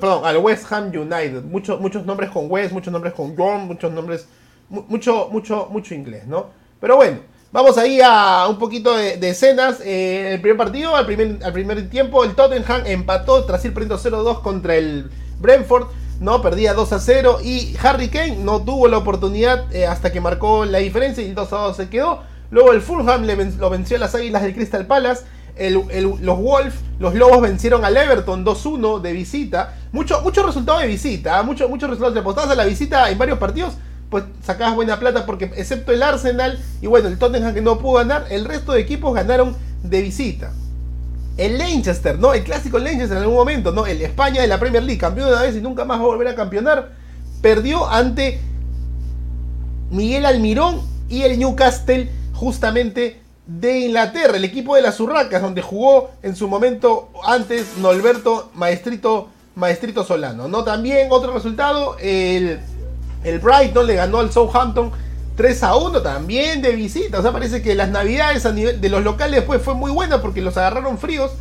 perdón, 0.00 0.24
al 0.24 0.38
West 0.38 0.72
Ham 0.72 0.86
United. 0.86 1.42
Muchos, 1.42 1.78
muchos 1.80 2.06
nombres 2.06 2.30
con 2.30 2.50
West, 2.50 2.72
muchos 2.72 2.92
nombres 2.92 3.12
con 3.12 3.36
John, 3.36 3.66
muchos 3.66 3.92
nombres, 3.92 4.26
mucho, 4.70 5.28
mucho, 5.30 5.68
mucho 5.70 5.94
inglés, 5.94 6.26
¿no? 6.26 6.46
Pero 6.80 6.96
bueno. 6.96 7.18
Vamos 7.50 7.78
ahí 7.78 7.98
a 8.04 8.46
un 8.46 8.58
poquito 8.58 8.94
de, 8.94 9.26
escenas. 9.26 9.80
Eh, 9.80 10.34
el 10.34 10.40
primer 10.42 10.58
partido, 10.58 10.94
al 10.94 11.06
primer, 11.06 11.38
al 11.42 11.52
primer 11.54 11.88
tiempo, 11.88 12.22
el 12.22 12.34
Tottenham 12.34 12.82
empató 12.84 13.42
tras 13.44 13.64
ir 13.64 13.72
perdiendo 13.72 13.98
0-2 13.98 14.42
contra 14.42 14.76
el 14.76 15.10
Brentford. 15.40 15.86
No, 16.20 16.42
perdía 16.42 16.74
2 16.74 16.92
a 16.92 16.98
0 16.98 17.38
y 17.42 17.74
Harry 17.82 18.08
Kane 18.08 18.36
no 18.36 18.60
tuvo 18.60 18.86
la 18.88 18.98
oportunidad 18.98 19.72
eh, 19.74 19.86
hasta 19.86 20.12
que 20.12 20.20
marcó 20.20 20.66
la 20.66 20.78
diferencia 20.78 21.24
y 21.24 21.28
el 21.28 21.34
2 21.34 21.52
a 21.54 21.56
2 21.56 21.76
se 21.76 21.88
quedó. 21.88 22.22
Luego 22.50 22.72
el 22.72 22.82
Fulham 22.82 23.22
le 23.22 23.36
lo 23.52 23.70
venció 23.70 23.96
a 23.96 24.00
las 24.00 24.14
Águilas 24.14 24.42
del 24.42 24.54
Crystal 24.54 24.86
Palace. 24.86 25.24
Los 25.58 26.38
Wolves, 26.38 26.74
los 26.98 27.14
Lobos 27.14 27.40
vencieron 27.40 27.84
al 27.84 27.96
Everton 27.96 28.44
2-1 28.44 29.00
de 29.00 29.12
visita. 29.12 29.74
Mucho, 29.90 30.20
mucho 30.20 30.44
resultado 30.44 30.80
de 30.80 30.86
visita, 30.86 31.42
muchos 31.42 31.68
mucho 31.70 31.86
resultados 31.86 32.14
de 32.14 32.20
apostadas 32.20 32.50
a 32.50 32.54
la 32.54 32.64
visita 32.66 33.10
en 33.10 33.16
varios 33.16 33.38
partidos 33.38 33.74
pues 34.10 34.24
sacabas 34.42 34.74
buena 34.74 34.98
plata 34.98 35.26
porque 35.26 35.50
excepto 35.56 35.92
el 35.92 36.02
Arsenal 36.02 36.58
y 36.80 36.86
bueno, 36.86 37.08
el 37.08 37.18
Tottenham 37.18 37.54
que 37.54 37.60
no 37.60 37.78
pudo 37.78 37.94
ganar, 37.94 38.26
el 38.30 38.44
resto 38.44 38.72
de 38.72 38.80
equipos 38.80 39.14
ganaron 39.14 39.56
de 39.82 40.02
visita. 40.02 40.52
El 41.36 41.58
Leicester, 41.58 42.18
¿no? 42.18 42.34
El 42.34 42.42
clásico 42.42 42.78
Leicester 42.78 43.16
en 43.16 43.22
algún 43.22 43.36
momento, 43.36 43.70
¿no? 43.70 43.86
El 43.86 44.02
España 44.02 44.40
de 44.40 44.48
la 44.48 44.58
Premier 44.58 44.82
League, 44.82 44.98
campeón 44.98 45.28
una 45.28 45.42
vez 45.42 45.54
y 45.54 45.60
nunca 45.60 45.84
más 45.84 45.98
va 45.98 46.04
a 46.04 46.06
volver 46.06 46.28
a 46.28 46.34
campeonar, 46.34 46.92
perdió 47.40 47.88
ante 47.88 48.40
Miguel 49.90 50.26
Almirón 50.26 50.80
y 51.08 51.22
el 51.22 51.38
Newcastle 51.38 52.10
justamente 52.32 53.20
de 53.46 53.80
Inglaterra, 53.80 54.36
el 54.36 54.44
equipo 54.44 54.74
de 54.74 54.82
las 54.82 55.00
Urracas, 55.00 55.40
donde 55.40 55.62
jugó 55.62 56.10
en 56.22 56.36
su 56.36 56.48
momento 56.48 57.10
antes 57.24 57.78
Norberto 57.78 58.50
Maestrito, 58.54 59.28
Maestrito 59.54 60.04
Solano. 60.04 60.48
¿no? 60.48 60.64
También 60.64 61.08
otro 61.10 61.32
resultado, 61.32 61.96
el, 61.98 62.60
el 63.28 63.38
Brighton 63.38 63.86
le 63.86 63.94
ganó 63.94 64.18
al 64.18 64.32
Southampton 64.32 64.90
3 65.36 65.62
a 65.62 65.76
1 65.76 66.02
también 66.02 66.62
de 66.62 66.72
visita. 66.72 67.20
O 67.20 67.22
sea, 67.22 67.32
parece 67.32 67.62
que 67.62 67.74
las 67.74 67.90
navidades 67.90 68.44
a 68.44 68.52
nivel 68.52 68.80
de 68.80 68.88
los 68.88 69.04
locales 69.04 69.36
después 69.36 69.62
fue 69.62 69.74
muy 69.74 69.90
buena 69.90 70.20
porque 70.20 70.40
los 70.40 70.56
agarraron 70.56 70.98
fríos 70.98 71.32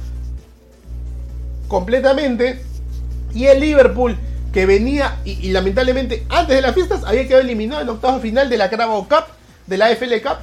completamente. 1.68 2.64
Y 3.34 3.46
el 3.46 3.60
Liverpool 3.60 4.18
que 4.54 4.66
venía 4.66 5.18
y, 5.26 5.52
lamentablemente 5.52 6.26
antes 6.30 6.56
de 6.56 6.62
las 6.62 6.74
fiestas 6.74 7.04
había 7.04 7.28
quedado 7.28 7.44
eliminado 7.44 7.82
en 7.82 7.90
octavo 7.90 8.20
final 8.20 8.50
de 8.50 8.58
la 8.58 8.70
Carabao 8.70 9.08
Cup, 9.08 9.26
de 9.68 9.78
la 9.78 9.92
FL 9.92 10.22
Cup 10.22 10.38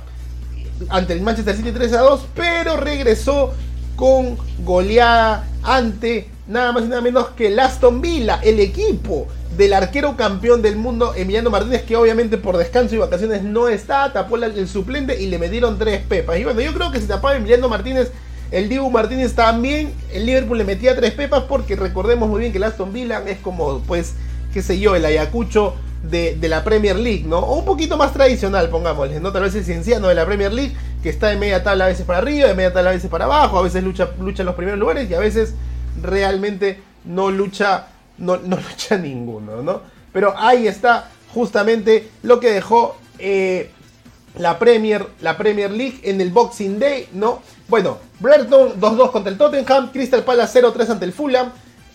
ante 0.89 1.15
el 1.15 1.21
Manchester 1.23 1.57
City 1.57 1.73
3 1.73 1.93
a 1.95 2.01
2, 2.01 2.27
pero 2.35 2.77
regresó 2.77 3.55
con 3.97 4.37
goleada 4.65 5.47
ante 5.63 6.29
nada 6.47 6.73
más 6.73 6.85
y 6.85 6.89
nada 6.89 7.01
menos 7.01 7.29
que 7.31 7.49
el 7.49 7.59
Aston 7.59 8.01
Villa, 8.01 8.41
el 8.43 8.61
equipo 8.61 9.27
del 9.57 9.73
arquero 9.73 10.17
campeón 10.17 10.63
del 10.63 10.77
mundo 10.77 11.15
Emiliano 11.15 11.51
Martínez, 11.51 11.83
que 11.83 11.97
obviamente 11.97 12.39
por 12.39 12.57
descanso 12.57 12.95
y 12.95 12.99
vacaciones 12.99 13.43
no 13.43 13.69
está, 13.69 14.13
tapó 14.13 14.37
el 14.37 14.69
suplente 14.69 15.21
y 15.21 15.27
le 15.27 15.39
metieron 15.39 15.79
tres 15.79 16.03
pepas. 16.03 16.39
Y 16.39 16.45
bueno, 16.45 16.61
yo 16.61 16.75
creo 16.75 16.91
que 16.91 17.01
si 17.01 17.07
tapaba 17.07 17.37
Emiliano 17.37 17.69
Martínez, 17.69 18.11
el 18.51 18.69
Dibu 18.69 18.91
Martínez 18.91 19.35
también, 19.35 19.93
el 20.13 20.27
Liverpool 20.27 20.59
le 20.59 20.65
metía 20.65 20.95
tres 20.95 21.13
pepas 21.13 21.45
porque 21.45 21.77
recordemos 21.77 22.29
muy 22.29 22.41
bien 22.41 22.53
que 22.53 22.59
el 22.59 22.65
Aston 22.65 22.93
Villa 22.93 23.23
es 23.27 23.39
como, 23.39 23.81
pues, 23.81 24.15
qué 24.53 24.63
sé 24.63 24.79
yo, 24.79 24.95
el 24.95 25.05
Ayacucho 25.05 25.75
de, 26.03 26.37
la 26.43 26.63
Premier 26.63 26.97
League, 26.97 27.25
¿no? 27.27 27.39
O 27.39 27.59
un 27.59 27.65
poquito 27.65 27.97
más 27.97 28.13
tradicional, 28.13 28.69
pongámosle, 28.69 29.21
¿no? 29.21 29.33
Tal 29.33 29.43
vez 29.43 29.55
el 29.55 29.65
cienciano 29.65 30.09
de 30.09 30.15
la 30.15 30.27
Premier 30.27 30.53
League, 30.53 30.75
que 31.03 31.09
está 31.09 31.29
de 31.29 31.37
media 31.37 31.63
tabla 31.63 31.87
a 31.87 31.89
veces 31.89 32.05
para 32.05 32.19
arriba, 32.19 32.49
de 32.49 32.55
media 32.55 32.73
tabla 32.73 32.91
a 32.91 32.93
veces 32.93 33.11
para 33.11 33.25
abajo, 33.25 33.59
a 33.59 33.63
veces 33.63 33.83
lucha, 33.83 34.11
lucha 34.21 34.43
en 34.43 34.47
los 34.47 34.55
primeros 34.55 34.79
lugares 34.79 35.11
y 35.11 35.15
a 35.15 35.19
veces 35.19 35.55
realmente 36.01 36.81
no 37.05 37.31
lucha, 37.31 37.89
no, 38.19 38.37
lucha 38.37 38.97
ninguno, 38.97 39.63
¿no? 39.63 39.83
Pero 40.13 40.35
ahí 40.37 40.67
está 40.67 41.11
justamente 41.33 42.11
lo 42.23 42.39
que 42.39 42.53
dejó 42.53 42.97
eh, 43.19 43.71
la, 44.39 44.59
Premier, 44.59 45.07
la 45.21 45.37
Premier 45.37 45.71
League 45.71 46.01
en 46.05 46.21
el 46.21 46.31
Boxing 46.31 46.79
Day, 46.79 47.09
¿no? 47.13 47.43
Bueno, 47.69 47.99
Brereton 48.21 48.81
2-2 48.81 49.11
contra 49.11 49.33
el 49.33 49.39
Tottenham, 49.39 49.91
Crystal 49.91 50.23
Palace 50.23 50.63
0-3 50.63 50.91
ante 50.91 51.05
el 51.05 51.13
Fulham, 51.13 51.51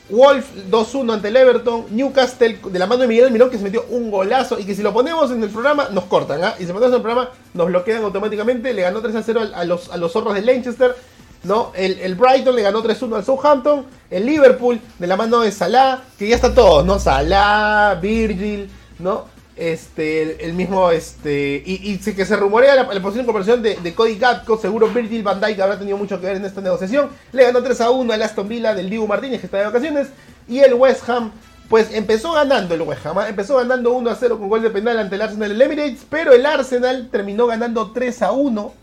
Wolf 0.10 0.48
2-1 0.72 1.13
ante 1.13 1.27
el 1.27 1.36
Everton, 1.36 1.86
Newcastle 1.91 2.60
de 2.72 2.79
la 2.79 2.88
mano 2.88 3.01
de 3.01 3.08
Miguel 3.08 3.25
Almirón 3.25 3.50
que 3.50 3.58
se 3.58 3.63
metió 3.63 3.86
un 3.89 4.10
golazo 4.10 4.60
y 4.60 4.65
que 4.65 4.74
si 4.74 4.82
lo 4.82 4.91
ponemos 4.91 5.29
en 5.32 5.44
el 5.44 5.50
programa 5.50 5.89
nos 5.91 6.06
cortan, 6.06 6.44
¿ah? 6.44 6.56
Y 6.58 6.62
si 6.62 6.68
lo 6.68 6.74
ponemos 6.74 6.94
en 6.94 6.96
el 6.96 7.01
programa 7.01 7.29
nos 7.53 7.68
bloquean 7.68 8.03
automáticamente, 8.03 8.74
le 8.74 8.82
ganó 8.82 9.01
3-0 9.03 9.51
a 9.53 9.65
los, 9.65 9.89
a 9.89 9.98
los 9.98 10.12
zorros 10.12 10.34
de 10.34 10.41
Leicester, 10.41 10.96
¿no? 11.43 11.72
El, 11.75 12.15
Brighton 12.15 12.55
le 12.55 12.62
ganó 12.62 12.84
3-1 12.84 13.15
al 13.17 13.25
Southampton, 13.25 13.86
el 14.10 14.25
Liverpool 14.25 14.79
de 14.98 15.08
la 15.08 15.15
mano 15.15 15.41
de 15.41 15.51
Salah, 15.51 16.03
que 16.17 16.27
ya 16.27 16.36
está 16.36 16.53
todo, 16.53 16.84
¿no? 16.84 17.00
Salah, 17.00 17.96
Virgil, 18.01 18.69
¿no? 19.00 19.25
Este, 19.55 20.46
el, 20.46 20.53
mismo, 20.53 20.89
este, 20.89 21.62
y, 21.65 21.91
y, 21.91 21.98
que 21.98 22.25
se 22.25 22.38
rumorea 22.38 22.75
la, 22.75 22.84
la 22.84 23.01
posición 23.01 23.25
de 23.25 23.25
conversión 23.25 23.62
de, 23.62 23.75
de, 23.75 23.93
Cody 23.93 24.15
Gatko, 24.15 24.58
seguro 24.58 24.88
Virgil 24.88 25.22
van 25.22 25.41
Dijk 25.41 25.60
habrá 25.60 25.77
tenido 25.77 25.98
mucho 25.98 26.17
que 26.19 26.27
ver 26.27 26.38
en 26.38 26.46
esta 26.46 26.62
negociación. 26.62 27.10
Le 27.34 27.43
ganó 27.43 27.62
3 27.62 27.81
a 27.81 27.89
1 27.89 28.13
al 28.13 28.22
Aston 28.22 28.48
Villa 28.48 28.74
del 28.74 28.89
Dibu 28.89 29.05
Martínez, 29.05 29.41
que 29.41 29.48
está 29.48 29.58
de 29.58 29.65
vacaciones. 29.65 30.08
Y 30.48 30.60
el 30.60 30.75
West 30.75 31.10
Ham, 31.10 31.34
pues 31.67 31.93
empezó 31.93 32.31
ganando 32.31 32.74
el 32.74 32.84
West 32.84 33.05
Ham, 33.05 33.17
¿ah? 33.17 33.27
empezó 33.27 33.58
ganando 33.58 33.91
1 33.91 34.10
a 34.10 34.15
0 34.15 34.39
con 34.39 34.48
gol 34.48 34.62
de 34.62 34.69
penal 34.69 34.98
ante 34.98 35.15
el 35.15 35.22
Arsenal 35.24 35.51
el 35.51 35.62
Emirates, 35.62 36.05
pero 36.10 36.31
el 36.31 36.46
Arsenal 36.46 37.10
terminó 37.12 37.46
ganando 37.46 37.91
3 37.91 38.22
a 38.22 38.31
1. 38.31 38.74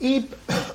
Y, 0.00 0.26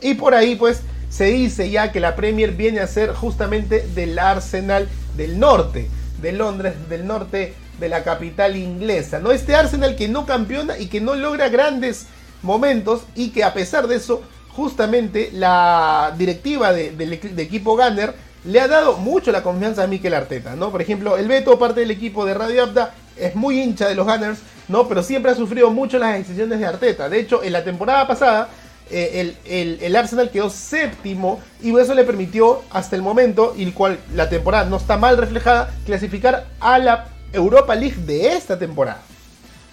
y 0.02 0.14
por 0.14 0.34
ahí, 0.34 0.56
pues, 0.56 0.82
se 1.10 1.26
dice 1.26 1.70
ya 1.70 1.92
que 1.92 2.00
la 2.00 2.16
Premier 2.16 2.52
viene 2.52 2.80
a 2.80 2.88
ser 2.88 3.14
justamente 3.14 3.88
del 3.96 4.20
Arsenal 4.20 4.88
del 5.16 5.40
norte, 5.40 5.90
de 6.22 6.32
Londres 6.32 6.74
del 6.90 7.08
norte 7.08 7.54
de 7.80 7.90
la 7.90 8.04
capital 8.04 8.56
inglesa. 8.56 9.20
¿no? 9.20 9.32
Este 9.32 9.56
Arsenal 9.56 9.96
que 9.96 10.08
no 10.08 10.26
campeona 10.26 10.78
y 10.78 10.88
que 10.88 11.02
no 11.02 11.16
logra 11.16 11.50
grandes 11.50 12.08
momentos 12.42 13.04
y 13.16 13.30
que 13.30 13.44
a 13.44 13.54
pesar 13.54 13.88
de 13.88 13.96
eso, 13.96 14.22
justamente 14.50 15.30
la 15.34 16.14
directiva 16.18 16.74
del 16.74 17.14
equipo 17.14 17.78
Gunner 17.78 18.14
le 18.46 18.62
ha 18.62 18.68
dado 18.68 18.98
mucho 18.98 19.32
la 19.32 19.44
confianza 19.44 19.84
a 19.84 19.88
Mikel 19.88 20.14
Arteta. 20.14 20.56
¿no? 20.56 20.72
Por 20.72 20.82
ejemplo, 20.82 21.18
el 21.18 21.28
Beto, 21.28 21.58
parte 21.60 21.82
del 21.82 21.92
equipo 21.92 22.26
de 22.26 22.34
Radio 22.34 22.64
Abda, 22.64 22.94
es 23.16 23.36
muy 23.36 23.60
hincha 23.60 23.88
de 23.88 23.96
los 23.96 24.06
Gunners, 24.06 24.40
¿no? 24.68 24.88
pero 24.88 25.04
siempre 25.04 25.32
ha 25.32 25.36
sufrido 25.36 25.72
mucho 25.72 25.98
las 25.98 26.18
decisiones 26.18 26.60
de 26.60 26.66
Arteta. 26.66 27.10
De 27.10 27.20
hecho, 27.20 27.44
en 27.44 27.54
la 27.54 27.64
temporada 27.64 28.08
pasada 28.08 28.50
eh, 28.90 29.78
el, 29.82 29.96
Arsenal 29.96 30.32
quedó 30.32 30.50
séptimo 30.50 31.40
y 31.62 31.78
eso 31.78 31.94
le 31.94 32.04
permitió 32.04 32.62
hasta 32.70 32.96
el 32.96 33.02
momento, 33.02 33.54
y 33.58 33.64
el 33.64 33.74
cual 33.74 34.00
la 34.14 34.30
temporada 34.30 34.66
no 34.70 34.78
está 34.78 34.98
mal 34.98 35.18
reflejada, 35.18 35.74
clasificar 35.86 36.48
a 36.60 36.78
la 36.80 37.10
Europa 37.34 37.76
League 37.76 37.98
de 38.06 38.34
esta 38.34 38.58
temporada. 38.58 39.02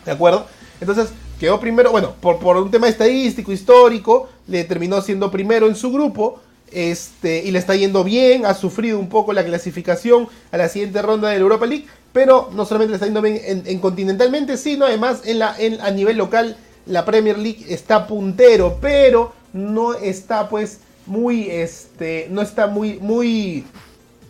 ¿De 0.05 0.13
acuerdo? 0.13 0.47
Entonces 0.81 1.11
quedó 1.39 1.61
primero, 1.61 1.91
bueno, 1.91 2.15
por, 2.21 2.39
por 2.39 2.57
un 2.57 2.71
tema 2.71 2.89
estadístico, 2.89 3.53
histórico, 3.53 4.29
le 4.47 4.65
terminó 4.65 5.01
siendo 5.01 5.31
primero 5.31 5.67
en 5.67 5.77
su 5.77 5.93
grupo. 5.93 6.41
Este, 6.73 7.45
y 7.45 7.53
le 7.53 7.61
está 7.61 7.77
yendo 7.77 8.03
bien, 8.03 8.47
ha 8.47 8.55
sufrido 8.55 8.99
un 8.99 9.09
poco 9.09 9.33
la 9.33 9.45
clasificación 9.45 10.27
a 10.51 10.57
la 10.57 10.69
siguiente 10.69 11.01
ronda 11.03 11.29
de 11.29 11.37
la 11.37 11.43
Europa 11.43 11.67
League, 11.67 11.87
pero 12.13 12.51
no 12.53 12.65
solamente 12.65 12.91
le 12.91 12.95
está 12.97 13.07
yendo 13.07 13.23
bien 13.23 13.41
en, 13.45 13.79
continentalmente, 13.79 14.57
sino 14.57 14.85
además 14.85 15.23
en 15.25 15.39
la, 15.39 15.55
en, 15.57 15.81
a 15.81 15.93
nivel 15.93 16.17
local 16.17 16.57
la 16.87 17.05
Premier 17.05 17.39
League 17.39 17.65
está 17.69 18.07
puntero, 18.07 18.79
pero 18.81 19.33
no 19.53 19.95
está 19.95 20.49
pues 20.49 20.81
muy, 21.07 21.51
este, 21.51 22.29
no 22.31 22.43
está 22.43 22.67
muy, 22.67 22.99
muy 23.01 23.65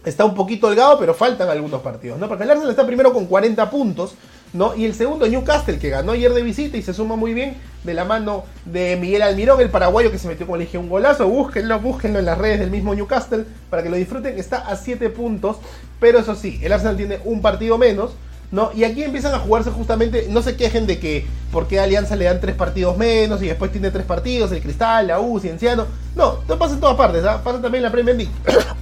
está 0.04 0.24
un 0.24 0.34
poquito 0.34 0.66
holgado, 0.66 0.98
pero 0.98 1.14
faltan 1.14 1.48
algunos 1.48 1.80
partidos, 1.80 2.18
¿no? 2.18 2.28
Porque 2.28 2.44
el 2.44 2.50
Arsenal 2.50 2.70
está 2.70 2.86
primero 2.86 3.12
con 3.12 3.26
40 3.26 3.70
puntos, 3.70 4.14
¿no? 4.52 4.74
Y 4.76 4.84
el 4.84 4.94
segundo 4.94 5.26
Newcastle, 5.26 5.78
que 5.78 5.88
ganó 5.88 6.12
ayer 6.12 6.32
de 6.32 6.42
visita 6.42 6.76
y 6.76 6.82
se 6.82 6.92
suma 6.92 7.16
muy 7.16 7.32
bien 7.32 7.56
de 7.84 7.94
la 7.94 8.04
mano 8.04 8.44
de 8.64 8.96
Miguel 8.96 9.22
Almirón, 9.22 9.60
el 9.60 9.70
paraguayo 9.70 10.10
que 10.10 10.18
se 10.18 10.28
metió, 10.28 10.46
como 10.46 10.58
le 10.58 10.64
dije, 10.64 10.78
un 10.78 10.88
golazo. 10.88 11.28
Búsquenlo, 11.28 11.80
búsquenlo 11.80 12.18
en 12.18 12.26
las 12.26 12.38
redes 12.38 12.60
del 12.60 12.70
mismo 12.70 12.94
Newcastle 12.94 13.44
para 13.70 13.82
que 13.82 13.90
lo 13.90 13.96
disfruten. 13.96 14.38
Está 14.38 14.58
a 14.58 14.76
7 14.76 15.10
puntos, 15.10 15.56
pero 16.00 16.18
eso 16.18 16.34
sí, 16.34 16.60
el 16.62 16.72
Arsenal 16.72 16.96
tiene 16.96 17.20
un 17.24 17.40
partido 17.40 17.78
menos. 17.78 18.12
¿No? 18.50 18.70
Y 18.72 18.84
aquí 18.84 19.02
empiezan 19.02 19.34
a 19.34 19.38
jugarse 19.38 19.70
justamente, 19.70 20.26
no 20.30 20.40
se 20.42 20.56
quejen 20.56 20.86
de 20.86 20.98
que 20.98 21.26
por 21.50 21.66
qué 21.66 21.80
Alianza 21.80 22.14
le 22.14 22.26
dan 22.26 22.40
tres 22.40 22.54
partidos 22.54 22.96
menos 22.96 23.42
y 23.42 23.48
después 23.48 23.72
tiene 23.72 23.90
tres 23.90 24.04
partidos, 24.04 24.52
el 24.52 24.62
Cristal, 24.62 25.08
la 25.08 25.20
U, 25.20 25.40
Cienciano. 25.40 25.86
No, 26.14 26.38
pasa 26.58 26.74
en 26.74 26.80
todas 26.80 26.96
partes, 26.96 27.24
¿ah? 27.24 27.40
pasa 27.42 27.60
también 27.60 27.80
en 27.80 27.82
la 27.84 27.92
Premier 27.92 28.16
League. 28.16 28.32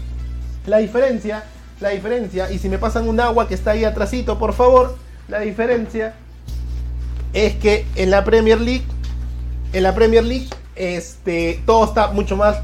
La 0.64 0.78
diferencia, 0.78 1.42
la 1.81 1.88
diferencia, 1.88 2.49
y 2.52 2.59
si 2.61 2.69
me 2.69 2.78
pasan 2.78 3.09
un 3.09 3.19
agua 3.19 3.49
que 3.49 3.54
está 3.54 3.73
ahí 3.73 3.85
atrásito, 3.85 4.38
por 4.38 4.52
favor, 4.52 4.97
la 5.26 5.40
diferencia 5.40 6.14
es 7.33 7.57
que 7.57 7.85
en 7.97 8.12
la 8.12 8.23
Premier 8.23 8.61
League, 8.61 8.85
en 9.73 9.83
la 9.83 9.92
Premier 9.92 10.23
League, 10.23 10.49
este, 10.76 11.61
todo 11.66 11.85
está 11.85 12.09
mucho 12.12 12.37
más, 12.37 12.59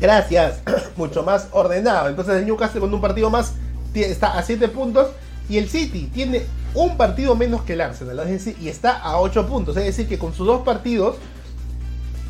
gracias, 0.00 0.60
mucho 0.96 1.22
más 1.22 1.48
ordenado. 1.52 2.08
Entonces 2.08 2.36
el 2.36 2.46
Newcastle 2.46 2.80
con 2.80 2.92
un 2.92 3.00
partido 3.00 3.30
más 3.30 3.54
está 3.94 4.38
a 4.38 4.42
7 4.42 4.68
puntos 4.68 5.08
y 5.48 5.58
el 5.58 5.68
City 5.68 6.10
tiene 6.12 6.42
un 6.74 6.96
partido 6.96 7.34
menos 7.34 7.62
que 7.62 7.72
el 7.72 7.80
Arsenal, 7.80 8.20
y 8.60 8.68
está 8.68 8.98
a 8.98 9.18
8 9.18 9.46
puntos, 9.46 9.76
es 9.76 9.84
decir, 9.84 10.06
que 10.06 10.18
con 10.18 10.34
sus 10.34 10.46
dos 10.46 10.62
partidos 10.62 11.16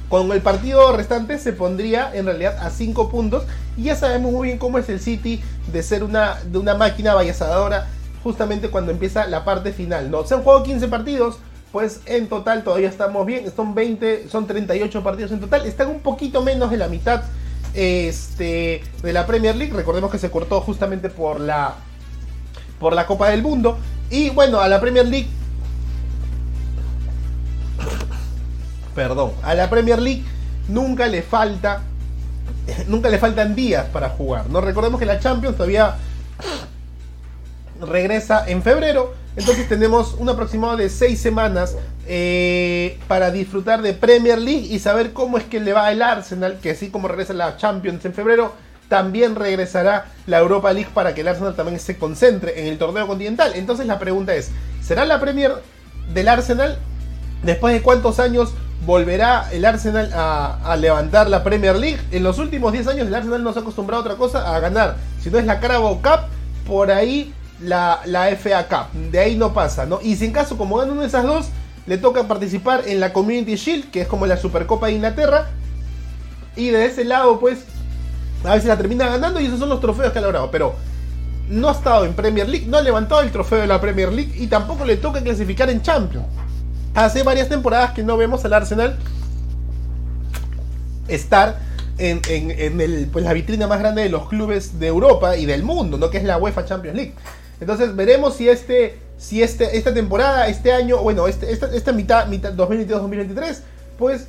con 0.09 0.33
el 0.33 0.41
partido 0.41 0.97
restante 0.97 1.39
se 1.39 1.53
pondría 1.53 2.11
en 2.15 2.25
realidad 2.25 2.57
a 2.61 2.71
5 2.71 3.11
puntos. 3.11 3.45
Y 3.77 3.85
ya 3.85 3.97
sabemos 3.97 4.33
muy 4.33 4.49
bien 4.49 4.59
cómo 4.59 4.79
es 4.79 4.89
el 4.89 5.01
City 5.01 5.41
de 5.71 5.83
ser 5.83 6.03
una, 6.03 6.37
de 6.45 6.59
una 6.59 6.75
máquina 6.75 7.15
vallazadora 7.15 7.87
justamente 8.23 8.71
cuando 8.71 8.91
empieza 8.91 9.27
la 9.27 9.45
parte 9.45 9.73
final. 9.73 10.11
¿no? 10.11 10.25
Se 10.25 10.35
han 10.35 10.43
jugado 10.43 10.63
15 10.63 10.89
partidos, 10.89 11.39
pues 11.73 12.01
en 12.07 12.29
total 12.29 12.65
todavía 12.65 12.89
estamos 12.89 13.27
bien. 13.27 13.53
Son 13.55 13.75
20, 13.75 14.29
son 14.29 14.47
38 14.47 15.03
partidos 15.03 15.33
en 15.33 15.41
total. 15.41 15.67
Están 15.67 15.89
un 15.89 16.01
poquito 16.01 16.43
menos 16.43 16.71
de 16.71 16.79
la 16.79 16.89
mitad 16.89 17.23
este, 17.75 18.83
de 19.03 19.13
la 19.13 19.27
Premier 19.27 19.57
League. 19.57 19.73
Recordemos 19.75 20.11
que 20.11 20.19
se 20.19 20.31
cortó 20.31 20.61
justamente 20.61 21.09
por 21.09 21.41
la, 21.41 21.75
por 22.79 22.95
la 22.95 23.07
Copa 23.07 23.31
del 23.31 23.43
Mundo. 23.43 23.79
Y 24.11 24.31
bueno, 24.31 24.61
a 24.61 24.69
la 24.69 24.81
Premier 24.81 25.07
League 25.07 25.29
perdón, 28.99 29.31
a 29.45 29.55
la 29.55 29.71
Premier 29.71 30.01
League 30.01 30.25
nunca 30.67 31.07
le 31.07 31.23
falta, 31.23 31.83
nunca 32.89 33.09
le 33.09 33.19
faltan 33.19 33.55
días 33.55 33.87
para 33.93 34.09
jugar. 34.09 34.51
No 34.51 34.61
recordemos 34.61 34.99
que 34.99 35.07
la 35.07 35.21
Champions 35.21 35.57
todavía 35.57 35.95
regresa 37.81 38.45
en 38.47 38.63
febrero, 38.63 39.15
Entonces 39.37 39.69
tenemos 39.69 40.15
un 40.15 40.29
aproximado 40.29 40.77
de 40.77 40.89
6 40.89 41.21
semanas 41.21 41.77
eh, 42.09 42.99
para 43.07 43.31
disfrutar 43.31 43.83
de 43.83 43.95
Premier 43.95 44.39
League 44.39 44.67
y 44.69 44.81
saber 44.81 45.13
cómo 45.13 45.39
es 45.39 45.45
que 45.45 45.61
le 45.61 45.73
va 45.73 45.93
el 45.93 46.03
Arsenal, 46.03 46.59
que 46.61 46.71
así 46.71 46.91
como 46.91 47.07
regresa 47.07 47.35
la 47.35 47.57
Champions 47.57 48.05
en 48.05 48.15
febrero, 48.15 48.53
también 48.89 49.37
regresará 49.37 50.07
la 50.27 50.39
Europa 50.39 50.73
League 50.73 50.91
para 50.93 51.15
que 51.15 51.21
el 51.21 51.29
Arsenal 51.29 51.55
también 51.55 51.79
se 51.79 51.99
concentre 51.99 52.61
en 52.61 52.67
el 52.67 52.79
torneo 52.79 53.07
continental. 53.07 53.53
Entonces 53.55 53.87
la 53.87 54.01
pregunta 54.01 54.35
es, 54.35 54.51
¿será 54.83 55.05
la 55.05 55.21
Premier 55.21 55.53
del 56.13 56.29
Arsenal? 56.29 56.79
Después 57.45 57.75
de 57.75 57.83
cuántos 57.83 58.19
años 58.19 58.55
volverá 58.85 59.49
el 59.53 59.65
Arsenal 59.65 60.11
a, 60.15 60.59
a 60.65 60.77
levantar 60.77 61.29
la 61.29 61.45
Premier 61.45 61.77
League? 61.77 62.01
En 62.11 62.25
los 62.25 62.39
últimos 62.39 62.73
10 62.73 62.89
años 62.89 63.07
el 63.07 63.15
Arsenal 63.15 63.45
no 63.45 63.53
se 63.53 63.61
ha 63.61 63.63
acostumbrado 63.63 64.03
a 64.03 64.05
otra 64.05 64.17
cosa, 64.17 64.57
a 64.57 64.59
ganar. 64.59 64.97
Si 65.23 65.31
no 65.31 65.39
es 65.39 65.45
la 65.45 65.61
Carabao 65.61 66.03
Cup, 66.03 66.27
por 66.67 66.91
ahí 66.91 67.33
la, 67.61 68.01
la 68.07 68.27
FA 68.37 68.69
Cup. 68.69 68.99
De 69.11 69.19
ahí 69.19 69.37
no 69.37 69.53
pasa, 69.53 69.87
¿no? 69.87 70.01
Y 70.03 70.17
si 70.17 70.27
en 70.27 70.33
caso 70.33 70.57
como 70.57 70.77
gana 70.77 70.93
una 70.93 71.03
de 71.03 71.09
esas 71.09 71.25
dos, 71.25 71.47
le 71.87 71.99
toca 71.99 72.29
participar 72.29 72.83
en 72.87 73.01
la 73.01 73.13
Community 73.13 73.57
Shield, 73.57 73.91
que 73.91 74.03
es 74.03 74.09
como 74.09 74.27
la 74.27 74.37
Supercopa 74.37 74.87
de 74.87 74.93
Inglaterra. 74.93 75.49
Y 76.57 76.69
de 76.69 76.85
ese 76.85 77.05
lado, 77.05 77.41
pues, 77.41 77.61
a 78.45 78.55
veces 78.55 78.69
la 78.69 78.77
termina 78.77 79.09
ganando 79.09 79.41
y 79.41 79.47
esos 79.47 79.59
son 79.59 79.69
los 79.69 79.81
trofeos 79.81 80.13
que 80.13 80.19
ha 80.19 80.23
logrado. 80.23 80.51
Pero 80.51 80.75
no 81.49 81.69
ha 81.69 81.73
estado 81.73 82.05
en 82.05 82.15
Premier 82.15 82.49
League, 82.49 82.67
no 82.67 82.77
ha 82.77 82.83
levantado 82.83 83.23
el 83.23 83.31
trofeo 83.31 83.61
de 83.61 83.67
la 83.67 83.81
Premier 83.81 84.13
League 84.13 84.35
y 84.37 84.47
tampoco 84.49 84.85
le 84.85 84.97
toca 84.97 85.23
clasificar 85.23 85.71
en 85.71 85.83
Champions. 85.83 86.27
Hace 86.95 87.23
varias 87.23 87.49
temporadas 87.49 87.93
que 87.93 88.03
no 88.03 88.17
vemos 88.17 88.45
al 88.45 88.53
Arsenal 88.53 88.99
estar 91.07 91.59
en, 91.97 93.11
pues, 93.11 93.25
la 93.25 93.33
vitrina 93.33 93.67
más 93.67 93.79
grande 93.79 94.03
de 94.03 94.09
los 94.09 94.29
clubes 94.29 94.79
de 94.79 94.87
Europa 94.87 95.37
y 95.37 95.47
del 95.47 95.63
mundo, 95.63 95.97
¿no? 95.97 96.11
que 96.11 96.19
es 96.19 96.25
la 96.25 96.39
UEFA 96.39 96.65
Champions 96.65 96.97
League. 96.97 97.15
Entonces 97.61 97.95
veremos 97.97 98.35
si 98.37 98.49
este, 98.49 98.99
si 99.19 99.43
este, 99.43 99.77
esta 99.77 99.93
temporada, 99.93 100.47
este 100.49 100.73
año, 100.73 100.99
bueno, 100.99 101.27
este, 101.27 101.51
esta, 101.53 101.75
esta 101.75 101.93
mitad, 101.93 102.27
mitad 102.29 102.53
2022-2023, 102.55 103.59
pues 103.99 104.27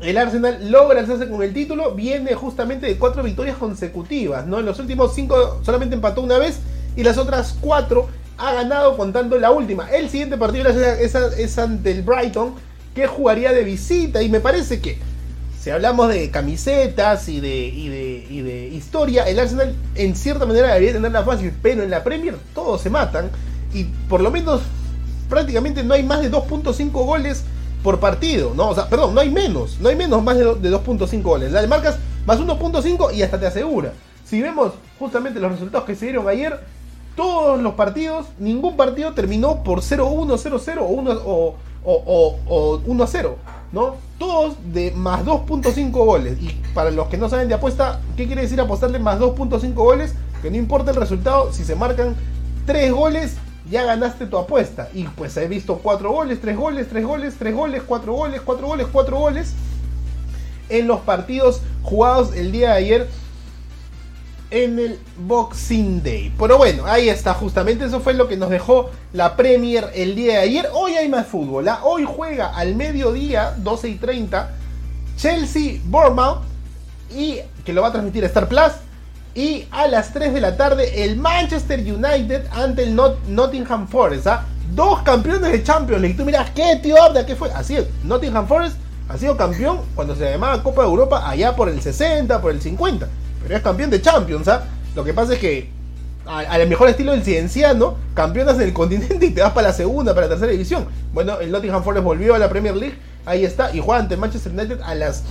el 0.00 0.16
Arsenal 0.16 0.70
logra 0.70 1.00
alzarse 1.00 1.28
con 1.28 1.42
el 1.42 1.52
título, 1.52 1.94
viene 1.94 2.34
justamente 2.34 2.86
de 2.86 2.96
cuatro 2.96 3.22
victorias 3.22 3.56
consecutivas, 3.56 4.46
¿no? 4.46 4.58
En 4.60 4.66
los 4.66 4.78
últimos 4.78 5.14
cinco 5.14 5.60
solamente 5.64 5.94
empató 5.94 6.22
una 6.22 6.38
vez 6.38 6.58
y 6.96 7.02
las 7.02 7.18
otras 7.18 7.54
cuatro 7.60 8.08
ha 8.38 8.52
ganado 8.54 8.96
contando 8.96 9.38
la 9.38 9.50
última. 9.50 9.90
El 9.90 10.08
siguiente 10.08 10.36
partido 10.38 10.68
es, 10.70 10.76
es- 10.76 11.14
es 11.14 11.58
ante 11.58 11.90
el 11.90 12.02
Brighton, 12.02 12.54
que 12.94 13.06
jugaría 13.06 13.52
de 13.52 13.64
visita 13.64 14.22
y 14.22 14.28
me 14.28 14.40
parece 14.40 14.80
que 14.80 14.98
si 15.62 15.70
hablamos 15.70 16.08
de 16.08 16.30
camisetas 16.30 17.28
y 17.28 17.40
de, 17.40 17.56
y 17.66 17.88
de, 17.88 18.26
y 18.28 18.40
de 18.40 18.66
historia, 18.68 19.22
el 19.28 19.38
Arsenal 19.38 19.74
en 19.94 20.16
cierta 20.16 20.44
manera 20.44 20.68
debería 20.68 20.92
tenerla 20.92 21.22
fácil, 21.22 21.52
pero 21.62 21.84
en 21.84 21.90
la 21.90 22.02
Premier 22.02 22.36
todos 22.54 22.80
se 22.80 22.90
matan 22.90 23.30
y 23.72 23.84
por 23.84 24.20
lo 24.20 24.30
menos 24.32 24.60
prácticamente 25.28 25.82
no 25.84 25.94
hay 25.94 26.02
más 26.02 26.20
de 26.20 26.30
2.5 26.30 26.90
goles 26.90 27.44
por 27.82 28.00
partido, 28.00 28.52
¿no? 28.54 28.70
O 28.70 28.74
sea, 28.74 28.88
perdón, 28.88 29.14
no 29.14 29.20
hay 29.20 29.30
menos, 29.30 29.78
no 29.80 29.88
hay 29.88 29.96
menos 29.96 30.22
más 30.22 30.36
de, 30.36 30.44
do- 30.44 30.54
de 30.56 30.70
2.5 30.70 31.22
goles. 31.22 31.52
La 31.52 31.60
de 31.62 31.68
marcas 31.68 31.96
más 32.26 32.38
1.5 32.40 33.14
y 33.14 33.22
hasta 33.22 33.38
te 33.40 33.46
asegura. 33.46 33.92
Si 34.24 34.40
vemos 34.42 34.72
justamente 34.98 35.40
los 35.40 35.52
resultados 35.52 35.86
que 35.86 35.94
se 35.94 36.06
dieron 36.06 36.28
ayer, 36.28 36.58
todos 37.16 37.60
los 37.60 37.74
partidos, 37.74 38.26
ningún 38.38 38.76
partido 38.76 39.12
terminó 39.12 39.62
por 39.62 39.80
0-1, 39.80 40.38
0-0 40.38 40.78
o 40.80 40.84
1 40.86 41.10
o, 41.24 41.54
o, 41.84 42.38
o, 42.46 42.80
1-0, 42.86 43.34
¿no? 43.72 43.96
Todos 44.22 44.54
de 44.72 44.92
más 44.92 45.24
2.5 45.24 45.90
goles. 45.90 46.40
Y 46.40 46.50
para 46.74 46.92
los 46.92 47.08
que 47.08 47.18
no 47.18 47.28
saben 47.28 47.48
de 47.48 47.54
apuesta, 47.54 48.00
¿qué 48.16 48.28
quiere 48.28 48.42
decir 48.42 48.60
apostarle 48.60 49.00
más 49.00 49.18
2.5 49.18 49.74
goles? 49.74 50.14
Que 50.40 50.48
no 50.48 50.56
importa 50.56 50.92
el 50.92 50.96
resultado, 50.96 51.52
si 51.52 51.64
se 51.64 51.74
marcan 51.74 52.14
3 52.66 52.92
goles, 52.92 53.34
ya 53.68 53.82
ganaste 53.82 54.26
tu 54.26 54.38
apuesta. 54.38 54.88
Y 54.94 55.08
pues 55.08 55.36
he 55.38 55.48
visto 55.48 55.78
4 55.78 56.12
goles, 56.12 56.40
3 56.40 56.56
goles, 56.56 56.88
3 56.88 57.04
goles, 57.04 57.34
3 57.36 57.52
goles, 57.52 57.82
4 57.84 58.12
goles, 58.12 58.40
4 58.42 58.64
goles, 58.64 58.86
4 58.92 59.18
goles 59.18 59.54
en 60.68 60.86
los 60.86 61.00
partidos 61.00 61.60
jugados 61.82 62.32
el 62.36 62.52
día 62.52 62.70
de 62.70 62.76
ayer 62.76 63.08
en 64.52 64.78
el 64.78 64.98
Boxing 65.16 66.02
Day. 66.02 66.32
Pero 66.38 66.58
bueno, 66.58 66.84
ahí 66.86 67.08
está, 67.08 67.34
justamente 67.34 67.84
eso 67.86 68.00
fue 68.00 68.14
lo 68.14 68.28
que 68.28 68.36
nos 68.36 68.50
dejó 68.50 68.90
la 69.12 69.34
Premier 69.36 69.90
el 69.94 70.14
día 70.14 70.34
de 70.34 70.38
ayer. 70.40 70.68
Hoy 70.72 70.92
hay 70.94 71.08
más 71.08 71.26
fútbol, 71.26 71.66
¿ah? 71.68 71.80
hoy 71.82 72.04
juega 72.06 72.54
al 72.54 72.76
mediodía, 72.76 73.54
12 73.56 73.88
y 73.88 73.94
30, 73.96 74.50
Chelsea 75.16 75.80
Bournemouth, 75.84 76.38
y 77.10 77.38
que 77.64 77.72
lo 77.72 77.82
va 77.82 77.88
a 77.88 77.92
transmitir 77.92 78.24
Star 78.24 78.48
Plus. 78.48 78.72
Y 79.34 79.64
a 79.70 79.88
las 79.88 80.12
3 80.12 80.34
de 80.34 80.40
la 80.42 80.56
tarde, 80.58 81.04
el 81.04 81.16
Manchester 81.16 81.80
United 81.80 82.44
ante 82.52 82.82
el 82.82 82.94
Not- 82.94 83.24
Nottingham 83.28 83.88
Forest. 83.88 84.26
¿ah? 84.26 84.44
Dos 84.74 85.00
campeones 85.02 85.50
de 85.52 85.62
Champions 85.62 86.02
League. 86.02 86.16
Tú 86.16 86.24
miras, 86.26 86.50
¿qué 86.50 86.76
tío 86.82 87.02
Abda? 87.02 87.24
¿Qué 87.24 87.34
fue? 87.34 87.50
Así 87.52 87.76
es, 87.76 87.86
Nottingham 88.04 88.46
Forest 88.46 88.76
ha 89.08 89.16
sido 89.18 89.36
campeón 89.36 89.80
cuando 89.94 90.14
se 90.14 90.30
llamaba 90.30 90.62
Copa 90.62 90.82
de 90.82 90.88
Europa 90.88 91.28
allá 91.28 91.56
por 91.56 91.68
el 91.68 91.80
60, 91.82 92.40
por 92.40 92.50
el 92.52 92.60
50. 92.62 93.08
Pero 93.42 93.56
es 93.56 93.62
campeón 93.62 93.90
de 93.90 94.00
Champions, 94.00 94.48
¿ah? 94.48 94.64
Lo 94.94 95.04
que 95.04 95.14
pasa 95.14 95.34
es 95.34 95.38
que 95.38 95.70
al 96.26 96.68
mejor 96.68 96.88
estilo 96.88 97.12
del 97.12 97.24
cienciano, 97.24 97.96
campeonas 98.14 98.56
del 98.58 98.72
continente 98.72 99.26
y 99.26 99.30
te 99.30 99.42
vas 99.42 99.52
para 99.52 99.68
la 99.68 99.74
segunda, 99.74 100.14
para 100.14 100.26
la 100.26 100.30
tercera 100.30 100.52
división. 100.52 100.86
Bueno, 101.12 101.40
el 101.40 101.50
Nottingham 101.50 101.82
Forest 101.82 102.04
volvió 102.04 102.34
a 102.34 102.38
la 102.38 102.48
Premier 102.48 102.76
League, 102.76 102.96
ahí 103.26 103.44
está, 103.44 103.74
y 103.74 103.80
juega 103.80 104.00
ante 104.00 104.16
Manchester 104.16 104.52
United 104.52 104.80
a 104.82 104.94
las 104.94 105.24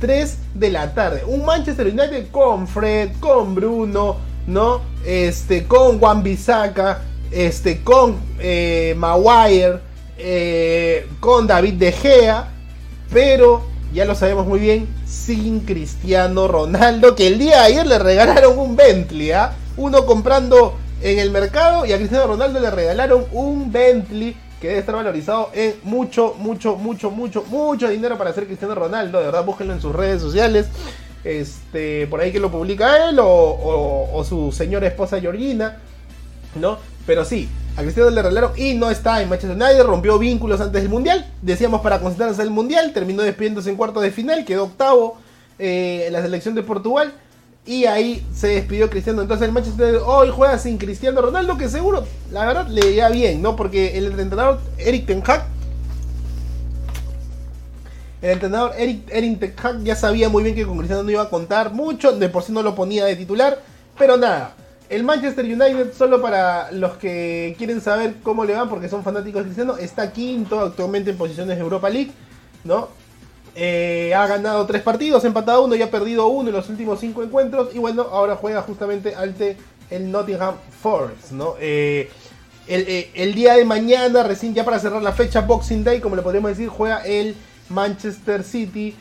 3 0.00 0.36
de 0.54 0.70
la 0.70 0.94
tarde. 0.94 1.22
Un 1.26 1.44
Manchester 1.44 1.86
United 1.86 2.30
con 2.30 2.68
Fred, 2.68 3.10
con 3.20 3.54
Bruno, 3.54 4.16
¿no? 4.46 4.80
Este, 5.04 5.64
con 5.64 5.98
Juan 5.98 6.22
Bisaca, 6.22 7.02
este, 7.30 7.82
con 7.82 8.16
eh, 8.38 8.94
Maguire, 8.96 9.80
eh, 10.18 11.08
con 11.20 11.46
David 11.46 11.74
De 11.74 11.92
Gea, 11.92 12.48
pero 13.12 13.71
ya 13.92 14.04
lo 14.04 14.14
sabemos 14.14 14.46
muy 14.46 14.58
bien, 14.60 14.88
sin 15.06 15.60
Cristiano 15.60 16.48
Ronaldo, 16.48 17.14
que 17.14 17.26
el 17.26 17.38
día 17.38 17.58
de 17.60 17.64
ayer 17.66 17.86
le 17.86 17.98
regalaron 17.98 18.58
un 18.58 18.76
Bentley, 18.76 19.32
¿ah? 19.32 19.52
Uno 19.76 20.04
comprando 20.06 20.76
en 21.00 21.18
el 21.18 21.30
mercado 21.30 21.84
y 21.86 21.92
a 21.92 21.96
Cristiano 21.96 22.26
Ronaldo 22.26 22.60
le 22.60 22.70
regalaron 22.70 23.26
un 23.32 23.70
Bentley 23.72 24.36
que 24.60 24.68
debe 24.68 24.80
estar 24.80 24.94
valorizado 24.94 25.50
en 25.54 25.74
mucho, 25.82 26.34
mucho, 26.38 26.76
mucho, 26.76 27.10
mucho, 27.10 27.42
mucho 27.48 27.88
dinero 27.88 28.16
para 28.16 28.32
ser 28.32 28.46
Cristiano 28.46 28.74
Ronaldo. 28.76 29.18
De 29.18 29.24
verdad, 29.26 29.44
búsquenlo 29.44 29.72
en 29.72 29.80
sus 29.80 29.92
redes 29.94 30.22
sociales. 30.22 30.66
Este, 31.24 32.06
por 32.08 32.20
ahí 32.20 32.30
que 32.32 32.38
lo 32.40 32.50
publica 32.50 33.08
él 33.08 33.18
o, 33.18 33.26
o- 33.26 34.16
o 34.16 34.24
su 34.24 34.52
señora 34.52 34.86
esposa 34.86 35.20
Georgina, 35.20 35.78
¿no? 36.54 36.78
Pero 37.06 37.24
sí, 37.24 37.48
a 37.76 37.82
Cristiano 37.82 38.10
le 38.10 38.22
regalaron 38.22 38.52
y 38.56 38.74
no 38.74 38.90
está 38.90 39.22
en 39.22 39.28
Manchester 39.28 39.56
United, 39.56 39.84
rompió 39.84 40.18
vínculos 40.18 40.60
antes 40.60 40.82
del 40.82 40.90
Mundial. 40.90 41.26
Decíamos 41.40 41.80
para 41.80 42.00
concentrarse 42.00 42.42
en 42.42 42.48
el 42.48 42.52
Mundial, 42.52 42.92
terminó 42.92 43.22
despidiéndose 43.22 43.70
en 43.70 43.76
cuartos 43.76 44.02
de 44.02 44.10
final, 44.10 44.44
quedó 44.44 44.64
octavo 44.64 45.18
eh, 45.58 46.04
en 46.06 46.12
la 46.12 46.22
selección 46.22 46.54
de 46.54 46.62
Portugal. 46.62 47.12
Y 47.64 47.84
ahí 47.84 48.26
se 48.34 48.48
despidió 48.48 48.90
Cristiano. 48.90 49.22
Entonces 49.22 49.46
el 49.46 49.52
Manchester 49.52 49.86
United 49.86 50.02
hoy 50.04 50.30
juega 50.34 50.58
sin 50.58 50.78
Cristiano 50.78 51.22
Ronaldo, 51.22 51.56
que 51.56 51.68
seguro, 51.68 52.04
la 52.30 52.44
verdad, 52.44 52.66
le 52.68 52.90
iría 52.90 53.08
bien, 53.08 53.40
¿no? 53.40 53.54
Porque 53.56 53.96
el 53.96 54.06
entrenador 54.06 54.60
Eric 54.78 55.06
Ten 55.06 55.22
Hag 55.24 55.46
el 58.22 58.30
entrenador 58.30 58.72
Eric, 58.78 59.08
Eric 59.10 59.40
Ten 59.40 59.54
Hag 59.60 59.82
ya 59.82 59.96
sabía 59.96 60.28
muy 60.28 60.44
bien 60.44 60.54
que 60.54 60.64
con 60.64 60.76
Cristiano 60.76 61.02
no 61.02 61.10
iba 61.10 61.22
a 61.22 61.28
contar 61.28 61.72
mucho, 61.72 62.12
de 62.12 62.28
por 62.28 62.44
sí 62.44 62.52
no 62.52 62.62
lo 62.62 62.74
ponía 62.74 63.04
de 63.04 63.16
titular, 63.16 63.60
pero 63.98 64.16
nada. 64.16 64.54
El 64.92 65.04
Manchester 65.04 65.46
United, 65.46 65.94
solo 65.96 66.20
para 66.20 66.70
los 66.70 66.98
que 66.98 67.54
quieren 67.56 67.80
saber 67.80 68.16
cómo 68.22 68.44
le 68.44 68.52
van, 68.52 68.68
porque 68.68 68.90
son 68.90 69.02
fanáticos 69.02 69.40
de 69.40 69.44
Cristiano, 69.46 69.78
está 69.78 70.12
quinto 70.12 70.60
actualmente 70.60 71.10
en 71.10 71.16
posiciones 71.16 71.56
de 71.56 71.62
Europa 71.62 71.88
League, 71.88 72.10
¿no? 72.62 72.88
Eh, 73.54 74.12
ha 74.14 74.26
ganado 74.26 74.66
tres 74.66 74.82
partidos, 74.82 75.24
empatado 75.24 75.64
uno 75.64 75.74
y 75.76 75.80
ha 75.80 75.90
perdido 75.90 76.26
uno 76.26 76.50
en 76.50 76.56
los 76.56 76.68
últimos 76.68 77.00
cinco 77.00 77.22
encuentros. 77.22 77.74
Y 77.74 77.78
bueno, 77.78 78.02
ahora 78.02 78.36
juega 78.36 78.60
justamente 78.60 79.14
ante 79.14 79.56
el 79.88 80.10
Nottingham 80.10 80.56
Forest, 80.82 81.32
¿no? 81.32 81.54
Eh, 81.58 82.10
el, 82.66 82.82
eh, 82.86 83.10
el 83.14 83.34
día 83.34 83.54
de 83.54 83.64
mañana, 83.64 84.22
recién 84.24 84.52
ya 84.52 84.62
para 84.62 84.78
cerrar 84.78 85.00
la 85.00 85.12
fecha, 85.12 85.40
Boxing 85.40 85.84
Day, 85.84 86.00
como 86.00 86.16
le 86.16 86.22
podríamos 86.22 86.50
decir, 86.50 86.68
juega 86.68 86.98
el 87.06 87.34
Manchester 87.70 88.44
City 88.44 88.94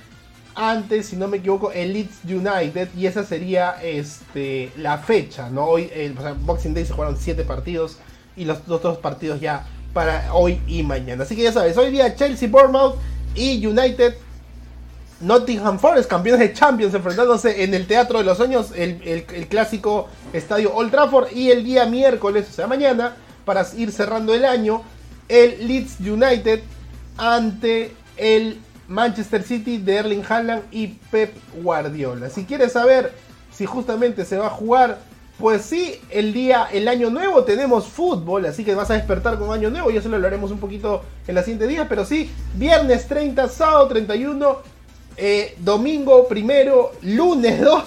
ante, 0.55 1.03
si 1.03 1.15
no 1.15 1.27
me 1.27 1.37
equivoco, 1.37 1.71
el 1.71 1.93
Leeds 1.93 2.19
United. 2.25 2.89
Y 2.97 3.05
esa 3.07 3.23
sería 3.23 3.75
este, 3.81 4.71
la 4.77 4.97
fecha, 4.97 5.49
¿no? 5.49 5.65
Hoy, 5.65 5.89
el, 5.93 6.13
Boxing 6.13 6.73
Day 6.73 6.85
se 6.85 6.93
jugaron 6.93 7.17
siete 7.17 7.43
partidos 7.43 7.97
y 8.35 8.45
los 8.45 8.59
otros 8.69 8.97
partidos 8.97 9.39
ya 9.41 9.65
para 9.93 10.33
hoy 10.33 10.61
y 10.67 10.83
mañana. 10.83 11.23
Así 11.23 11.35
que 11.35 11.43
ya 11.43 11.51
sabes, 11.51 11.77
hoy 11.77 11.91
día 11.91 12.15
Chelsea, 12.15 12.47
Bournemouth 12.49 12.95
y 13.35 13.65
United 13.65 14.15
Nottingham 15.21 15.77
Forest, 15.79 16.09
campeones 16.09 16.39
de 16.39 16.53
Champions, 16.53 16.93
enfrentándose 16.95 17.63
en 17.63 17.73
el 17.75 17.85
Teatro 17.85 18.17
de 18.17 18.23
los 18.25 18.37
Sueños, 18.37 18.71
el, 18.75 19.01
el- 19.03 19.25
el 19.35 19.47
clásico 19.47 20.07
estadio 20.33 20.73
Old 20.73 20.89
Trafford. 20.91 21.31
Y 21.33 21.51
el 21.51 21.63
día 21.63 21.85
miércoles, 21.85 22.47
o 22.49 22.53
sea, 22.53 22.67
mañana, 22.67 23.15
para 23.45 23.65
ir 23.77 23.91
cerrando 23.91 24.33
el 24.33 24.45
año, 24.45 24.81
el 25.29 25.67
Leeds 25.67 25.99
United 25.99 26.61
ante 27.17 27.93
el 28.17 28.59
Manchester 28.91 29.41
City 29.41 29.77
de 29.77 29.95
Erling 29.95 30.23
Haaland 30.27 30.63
y 30.71 30.87
Pep 30.87 31.33
Guardiola. 31.63 32.29
Si 32.29 32.45
quieres 32.45 32.73
saber 32.73 33.13
si 33.51 33.65
justamente 33.65 34.25
se 34.25 34.37
va 34.37 34.47
a 34.47 34.51
jugar 34.51 34.99
Pues 35.39 35.63
sí, 35.63 35.99
el 36.11 36.33
día, 36.33 36.67
el 36.71 36.87
año 36.87 37.09
nuevo 37.09 37.43
tenemos 37.43 37.87
fútbol, 37.87 38.45
así 38.45 38.63
que 38.63 38.75
vas 38.75 38.91
a 38.91 38.93
despertar 38.93 39.39
con 39.39 39.51
año 39.51 39.71
nuevo, 39.71 39.89
ya 39.89 39.99
se 39.99 40.07
lo 40.07 40.17
hablaremos 40.17 40.51
un 40.51 40.59
poquito 40.59 41.01
en 41.25 41.33
la 41.33 41.41
siguiente 41.41 41.65
días, 41.65 41.87
pero 41.89 42.05
sí, 42.05 42.29
viernes 42.53 43.07
30, 43.07 43.47
sábado 43.49 43.87
31, 43.87 44.57
eh, 45.17 45.55
domingo 45.57 46.27
primero, 46.27 46.91
lunes 47.01 47.59
2, 47.59 47.83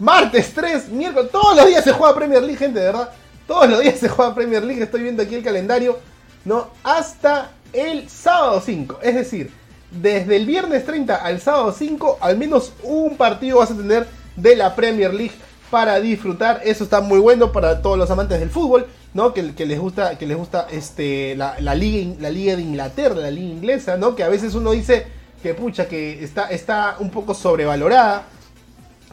martes 0.00 0.52
3, 0.54 0.88
miércoles, 0.88 1.30
todos 1.30 1.54
los 1.56 1.66
días 1.66 1.84
se 1.84 1.92
juega 1.92 2.16
Premier 2.16 2.42
League, 2.42 2.58
gente, 2.58 2.80
de 2.80 2.86
verdad, 2.86 3.10
todos 3.46 3.70
los 3.70 3.78
días 3.78 4.00
se 4.00 4.08
juega 4.08 4.34
Premier 4.34 4.64
League, 4.64 4.82
estoy 4.82 5.02
viendo 5.02 5.22
aquí 5.22 5.36
el 5.36 5.44
calendario, 5.44 6.00
¿no? 6.44 6.70
Hasta 6.82 7.52
el 7.72 8.08
sábado 8.08 8.60
5, 8.60 8.98
es 9.02 9.14
decir, 9.14 9.52
desde 10.00 10.36
el 10.36 10.46
viernes 10.46 10.84
30 10.86 11.16
al 11.16 11.40
sábado 11.40 11.74
5, 11.76 12.18
al 12.20 12.38
menos 12.38 12.72
un 12.82 13.16
partido 13.16 13.58
vas 13.58 13.70
a 13.70 13.76
tener 13.76 14.06
de 14.36 14.56
la 14.56 14.74
Premier 14.74 15.12
League 15.12 15.34
para 15.70 16.00
disfrutar. 16.00 16.60
Eso 16.64 16.84
está 16.84 17.00
muy 17.00 17.18
bueno 17.18 17.52
para 17.52 17.82
todos 17.82 17.98
los 17.98 18.10
amantes 18.10 18.40
del 18.40 18.50
fútbol, 18.50 18.86
¿no? 19.14 19.34
Que, 19.34 19.42
les 19.42 19.78
gusta, 19.78 20.18
que 20.18 20.26
les 20.26 20.36
gusta 20.36 20.66
este, 20.70 21.36
la, 21.36 21.56
liga, 21.74 22.14
la 22.20 22.30
liga 22.30 22.56
de 22.56 22.62
Inglaterra, 22.62 23.16
la 23.16 23.30
liga 23.30 23.48
inglesa, 23.48 23.96
¿no? 23.96 24.14
Que 24.14 24.24
a 24.24 24.28
veces 24.28 24.54
uno 24.54 24.70
dice 24.72 25.06
que 25.42 25.54
pucha, 25.54 25.88
que 25.88 26.22
está, 26.24 26.48
está 26.50 26.96
un 26.98 27.10
poco 27.10 27.34
sobrevalorada. 27.34 28.24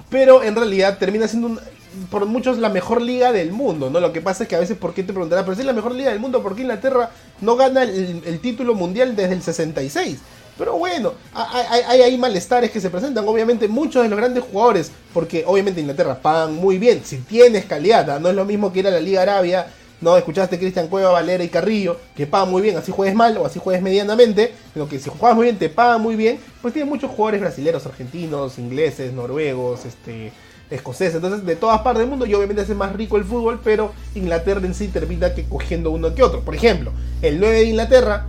Pero 0.10 0.44
en 0.44 0.56
realidad 0.56 0.98
termina 0.98 1.28
siendo 1.28 1.62
por 2.10 2.26
muchos 2.26 2.58
la 2.58 2.70
mejor 2.70 3.02
liga 3.02 3.32
del 3.32 3.52
mundo, 3.52 3.90
¿no? 3.90 4.00
Lo 4.00 4.14
que 4.14 4.22
pasa 4.22 4.44
es 4.44 4.50
que 4.50 4.56
a 4.56 4.60
veces, 4.60 4.78
¿por 4.78 4.94
qué 4.94 5.04
te 5.04 5.12
preguntarás? 5.12 5.44
Pero 5.44 5.56
si 5.56 5.62
es 5.62 5.68
la 5.68 5.74
mejor 5.74 5.94
liga 5.94 6.12
del 6.12 6.20
mundo, 6.20 6.42
¿por 6.42 6.56
qué 6.56 6.62
Inglaterra 6.62 7.10
no 7.42 7.58
gana 7.58 7.84
el 7.84 8.40
título 8.40 8.76
mundial 8.76 9.16
desde 9.16 9.34
el 9.34 9.42
66? 9.42 10.20
Pero 10.60 10.78
bueno, 10.78 11.14
hay, 11.34 12.18
malestares 12.18 12.70
que 12.70 12.82
se 12.82 12.90
presentan. 12.90 13.26
Obviamente, 13.26 13.70
muchos 13.70 14.04
de 14.04 14.10
los 14.10 14.20
grandes 14.20 14.44
jugadores, 14.44 14.92
porque 15.14 15.46
obviamente 15.48 15.80
Inglaterra 15.80 16.22
pagan 16.22 16.54
muy 16.54 16.78
bien. 16.78 17.02
Si 17.06 17.20
tienes 17.20 17.64
calidad, 17.64 18.20
no 18.20 18.28
es 18.28 18.36
lo 18.36 18.44
mismo 18.44 18.74
que 18.74 18.80
ir 18.80 18.88
a 18.88 18.92
la 18.92 19.00
Liga 19.00 19.22
Arabia. 19.22 19.68
No, 20.02 20.18
escuchaste 20.18 20.60
Cristian 20.60 20.90
Cueva, 20.90 21.12
Valera 21.12 21.46
y 21.46 21.50
Carrillo, 21.50 21.98
que 22.14 22.28
pagan 22.28 22.52
muy 22.52 22.62
bien, 22.62 22.78
así 22.78 22.92
juegues 22.92 23.16
mal 23.16 23.38
o 23.38 23.46
así 23.46 23.60
juegues 23.60 23.82
medianamente, 23.82 24.54
pero 24.74 24.88
que 24.88 24.98
si 24.98 25.10
juegas 25.10 25.36
muy 25.36 25.44
bien 25.44 25.58
te 25.58 25.68
pagan 25.68 26.02
muy 26.02 26.16
bien, 26.16 26.40
pues 26.62 26.74
tienen 26.74 26.88
muchos 26.88 27.12
jugadores 27.12 27.42
brasileños, 27.42 27.86
argentinos, 27.86 28.60
ingleses, 28.60 29.12
noruegos, 29.12 29.84
este, 29.84 30.32
escoceses, 30.70 31.16
entonces 31.16 31.46
de 31.46 31.58
todas 31.58 31.82
partes 31.82 32.00
del 32.00 32.10
mundo 32.10 32.26
y 32.26 32.34
obviamente 32.34 32.62
hace 32.62 32.76
más 32.76 32.94
rico 32.94 33.18
el 33.18 33.26
fútbol, 33.26 33.60
pero 33.62 33.92
Inglaterra 34.16 34.66
en 34.66 34.74
sí 34.74 34.88
termina 34.88 35.34
que 35.34 35.44
cogiendo 35.44 35.92
uno 35.92 36.16
que 36.16 36.24
otro. 36.24 36.46
Por 36.46 36.56
ejemplo, 36.56 36.94
el 37.22 37.38
9 37.38 37.56
de 37.58 37.64
Inglaterra 37.66 38.26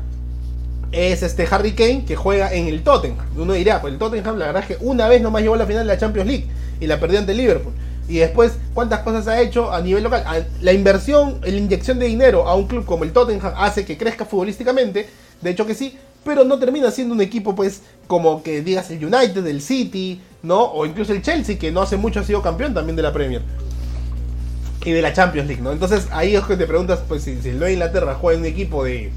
es 0.92 1.22
este 1.22 1.46
Harry 1.50 1.72
Kane 1.72 2.04
que 2.04 2.16
juega 2.16 2.52
en 2.52 2.66
el 2.66 2.82
Tottenham. 2.82 3.26
Uno 3.36 3.52
dirá, 3.52 3.80
pues 3.80 3.92
el 3.92 3.98
Tottenham 3.98 4.38
la 4.38 4.46
verdad 4.46 4.64
es 4.68 4.76
que 4.76 4.84
una 4.84 5.08
vez 5.08 5.22
nomás 5.22 5.42
llegó 5.42 5.54
a 5.54 5.58
la 5.58 5.66
final 5.66 5.86
de 5.86 5.92
la 5.92 5.98
Champions 5.98 6.28
League 6.28 6.46
y 6.80 6.86
la 6.86 6.98
perdió 6.98 7.18
ante 7.18 7.34
Liverpool. 7.34 7.72
Y 8.08 8.18
después, 8.18 8.54
¿cuántas 8.74 9.00
cosas 9.00 9.28
ha 9.28 9.40
hecho 9.40 9.72
a 9.72 9.80
nivel 9.80 10.02
local? 10.02 10.24
La 10.60 10.72
inversión, 10.72 11.38
la 11.42 11.48
inyección 11.48 12.00
de 12.00 12.06
dinero 12.06 12.48
a 12.48 12.56
un 12.56 12.66
club 12.66 12.84
como 12.84 13.04
el 13.04 13.12
Tottenham 13.12 13.52
hace 13.56 13.84
que 13.84 13.96
crezca 13.96 14.24
futbolísticamente, 14.24 15.08
de 15.40 15.50
hecho 15.50 15.64
que 15.64 15.74
sí, 15.74 15.96
pero 16.24 16.42
no 16.42 16.58
termina 16.58 16.90
siendo 16.90 17.14
un 17.14 17.20
equipo 17.20 17.54
pues 17.54 17.82
como 18.08 18.42
que 18.42 18.62
digas 18.62 18.90
el 18.90 19.04
United, 19.04 19.46
el 19.46 19.62
City, 19.62 20.20
¿no? 20.42 20.60
O 20.60 20.86
incluso 20.86 21.12
el 21.12 21.22
Chelsea, 21.22 21.56
que 21.56 21.70
no 21.70 21.82
hace 21.82 21.96
mucho 21.96 22.18
ha 22.18 22.24
sido 22.24 22.42
campeón 22.42 22.74
también 22.74 22.96
de 22.96 23.02
la 23.02 23.12
Premier. 23.12 23.42
Y 24.84 24.90
de 24.90 25.02
la 25.02 25.12
Champions 25.12 25.46
League, 25.46 25.62
¿no? 25.62 25.70
Entonces 25.70 26.08
ahí 26.10 26.34
es 26.34 26.42
que 26.42 26.56
te 26.56 26.66
preguntas, 26.66 26.98
pues 27.06 27.22
si, 27.22 27.40
si 27.40 27.50
el 27.50 27.58
Nueva 27.58 27.70
Inglaterra 27.70 28.16
juega 28.20 28.38
en 28.38 28.44
un 28.44 28.50
equipo 28.50 28.82
de, 28.82 29.12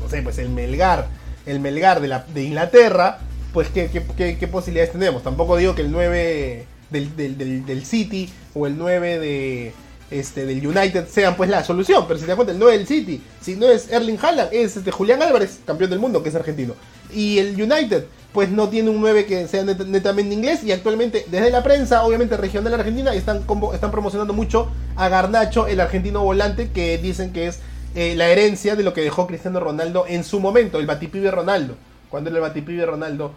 no 0.00 0.08
sé, 0.08 0.22
pues 0.22 0.38
el 0.38 0.48
Melgar, 0.48 1.06
el 1.46 1.60
Melgar 1.60 2.00
de, 2.00 2.08
la, 2.08 2.24
de 2.32 2.42
Inglaterra, 2.44 3.18
pues 3.52 3.68
¿qué, 3.68 4.48
posibilidades 4.50 4.92
tenemos. 4.92 5.22
Tampoco 5.22 5.56
digo 5.56 5.74
que 5.74 5.82
el 5.82 5.90
9 5.90 6.66
del, 6.90 7.16
del, 7.16 7.66
del, 7.66 7.84
City 7.84 8.30
o 8.54 8.66
el 8.66 8.76
9 8.76 9.18
de, 9.18 9.72
este, 10.10 10.46
del 10.46 10.66
United 10.66 11.06
sean 11.08 11.36
pues 11.36 11.50
la 11.50 11.64
solución, 11.64 12.04
pero 12.06 12.18
si 12.18 12.24
te 12.24 12.28
das 12.28 12.36
cuenta, 12.36 12.52
el 12.52 12.58
9 12.58 12.78
del 12.78 12.86
City, 12.86 13.22
si 13.40 13.56
no 13.56 13.66
es 13.66 13.90
Erling 13.90 14.18
Haaland, 14.20 14.50
es 14.52 14.76
este, 14.76 14.90
Julián 14.90 15.22
Álvarez, 15.22 15.60
campeón 15.66 15.90
del 15.90 15.98
mundo, 15.98 16.22
que 16.22 16.28
es 16.28 16.34
argentino. 16.34 16.74
Y 17.12 17.38
el 17.38 17.60
United, 17.60 18.04
pues 18.32 18.50
no 18.50 18.68
tiene 18.68 18.90
un 18.90 19.00
9 19.00 19.26
que 19.26 19.48
sea 19.48 19.64
net, 19.64 19.78
netamente 19.86 20.34
inglés 20.34 20.62
y 20.62 20.72
actualmente 20.72 21.24
desde 21.30 21.50
la 21.50 21.62
prensa, 21.62 22.04
obviamente 22.04 22.36
regional 22.36 22.74
argentina, 22.74 23.14
están, 23.14 23.44
están 23.72 23.90
promocionando 23.90 24.34
mucho 24.34 24.70
a 24.96 25.08
Garnacho, 25.08 25.66
el 25.66 25.80
argentino 25.80 26.22
volante, 26.22 26.70
que 26.70 26.98
dicen 26.98 27.32
que 27.32 27.46
es 27.46 27.60
eh, 28.00 28.14
la 28.14 28.28
herencia 28.28 28.76
de 28.76 28.84
lo 28.84 28.94
que 28.94 29.00
dejó 29.00 29.26
Cristiano 29.26 29.58
Ronaldo 29.58 30.04
en 30.06 30.22
su 30.22 30.38
momento, 30.38 30.78
el 30.78 30.86
Batipibe 30.86 31.32
Ronaldo, 31.32 31.74
cuando 32.08 32.30
era 32.30 32.36
el 32.36 32.42
Batipibe 32.42 32.86
Ronaldo 32.86 33.32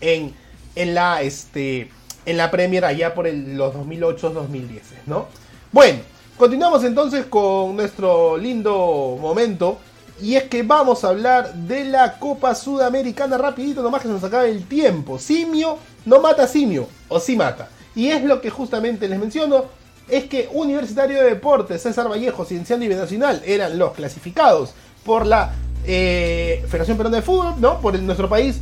en, 0.00 0.32
en, 0.76 0.94
la, 0.94 1.22
este, 1.22 1.90
en 2.24 2.36
la 2.36 2.52
Premier 2.52 2.84
allá 2.84 3.16
por 3.16 3.26
los 3.26 3.74
2008-2010, 3.74 4.80
¿no? 5.06 5.26
Bueno, 5.72 5.98
continuamos 6.36 6.84
entonces 6.84 7.26
con 7.26 7.74
nuestro 7.74 8.36
lindo 8.36 9.18
momento. 9.20 9.78
Y 10.22 10.36
es 10.36 10.44
que 10.44 10.62
vamos 10.62 11.02
a 11.02 11.08
hablar 11.08 11.52
de 11.52 11.84
la 11.86 12.20
Copa 12.20 12.54
Sudamericana 12.54 13.36
rapidito, 13.36 13.82
nomás 13.82 14.02
que 14.02 14.06
se 14.06 14.14
nos 14.14 14.22
acaba 14.22 14.46
el 14.46 14.68
tiempo. 14.68 15.18
Simio 15.18 15.78
no 16.04 16.20
mata 16.20 16.46
simio, 16.46 16.86
o 17.08 17.18
sí 17.18 17.34
mata. 17.34 17.68
Y 17.96 18.10
es 18.10 18.22
lo 18.22 18.40
que 18.40 18.50
justamente 18.50 19.08
les 19.08 19.18
menciono 19.18 19.64
es 20.08 20.24
que 20.24 20.48
Universitario 20.52 21.18
de 21.18 21.30
Deportes, 21.30 21.82
César 21.82 22.10
Vallejo, 22.10 22.44
Cienciano 22.44 22.84
y 22.84 22.88
Binacional 22.88 23.42
eran 23.44 23.78
los 23.78 23.92
clasificados 23.92 24.74
por 25.04 25.26
la 25.26 25.52
eh, 25.86 26.64
Federación 26.68 26.96
Peruana 26.96 27.16
de 27.16 27.22
Fútbol, 27.22 27.54
¿no? 27.58 27.80
Por 27.80 27.98
nuestro 28.00 28.28
país 28.28 28.60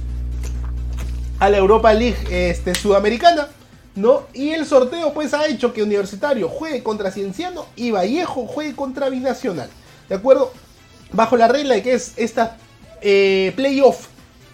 a 1.38 1.50
la 1.50 1.58
Europa 1.58 1.92
League 1.92 2.16
este, 2.30 2.74
Sudamericana, 2.74 3.48
¿no? 3.94 4.22
Y 4.32 4.50
el 4.50 4.66
sorteo 4.66 5.12
pues 5.12 5.34
ha 5.34 5.46
hecho 5.46 5.72
que 5.72 5.82
Universitario 5.82 6.48
juegue 6.48 6.82
contra 6.82 7.10
Cienciano 7.10 7.66
y 7.76 7.90
Vallejo 7.90 8.46
juegue 8.46 8.74
contra 8.74 9.08
Binacional, 9.08 9.68
¿de 10.08 10.14
acuerdo? 10.14 10.52
Bajo 11.12 11.36
la 11.36 11.48
regla 11.48 11.74
de 11.74 11.82
que 11.82 11.94
es 11.94 12.12
esta 12.16 12.56
eh, 13.00 13.52
playoff 13.56 14.06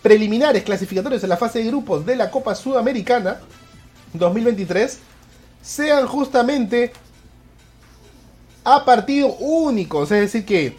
preliminares 0.03 0.63
clasificatorios 0.63 1.23
en 1.23 1.29
la 1.29 1.37
fase 1.37 1.59
de 1.59 1.67
grupos 1.67 2.07
de 2.07 2.17
la 2.17 2.31
Copa 2.31 2.55
Sudamericana 2.55 3.41
2023 4.15 4.99
sean 5.69 6.07
justamente 6.07 6.93
a 8.65 8.87
partido 8.87 9.29
único. 9.35 10.05
Es 10.05 10.09
decir, 10.09 10.47
que 10.47 10.77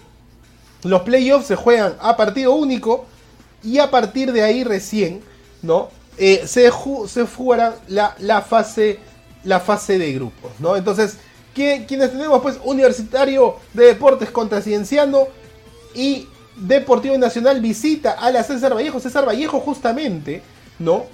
los 0.83 1.03
playoffs 1.03 1.45
se 1.45 1.55
juegan 1.55 1.93
a 2.01 2.17
partido 2.17 2.53
único 2.53 3.05
y 3.63 3.77
a 3.77 3.91
partir 3.91 4.31
de 4.31 4.41
ahí 4.41 4.63
recién, 4.63 5.21
¿no? 5.61 5.89
Eh, 6.17 6.43
se, 6.47 6.71
se 7.07 7.25
jugará 7.27 7.75
la, 7.87 8.15
la, 8.17 8.41
fase, 8.41 8.99
la 9.43 9.59
fase 9.59 9.99
de 9.99 10.11
grupos, 10.13 10.51
¿no? 10.57 10.75
Entonces, 10.75 11.17
quienes 11.53 12.11
tenemos? 12.11 12.41
Pues 12.41 12.57
Universitario 12.63 13.57
de 13.73 13.85
Deportes 13.85 14.31
contra 14.31 14.61
Cienciano 14.61 15.27
y 15.93 16.27
Deportivo 16.55 17.15
Nacional 17.17 17.61
visita 17.61 18.13
a 18.13 18.31
la 18.31 18.43
César 18.43 18.75
Vallejo. 18.75 18.99
César 18.99 19.27
Vallejo 19.27 19.59
justamente, 19.59 20.41
¿no? 20.79 21.05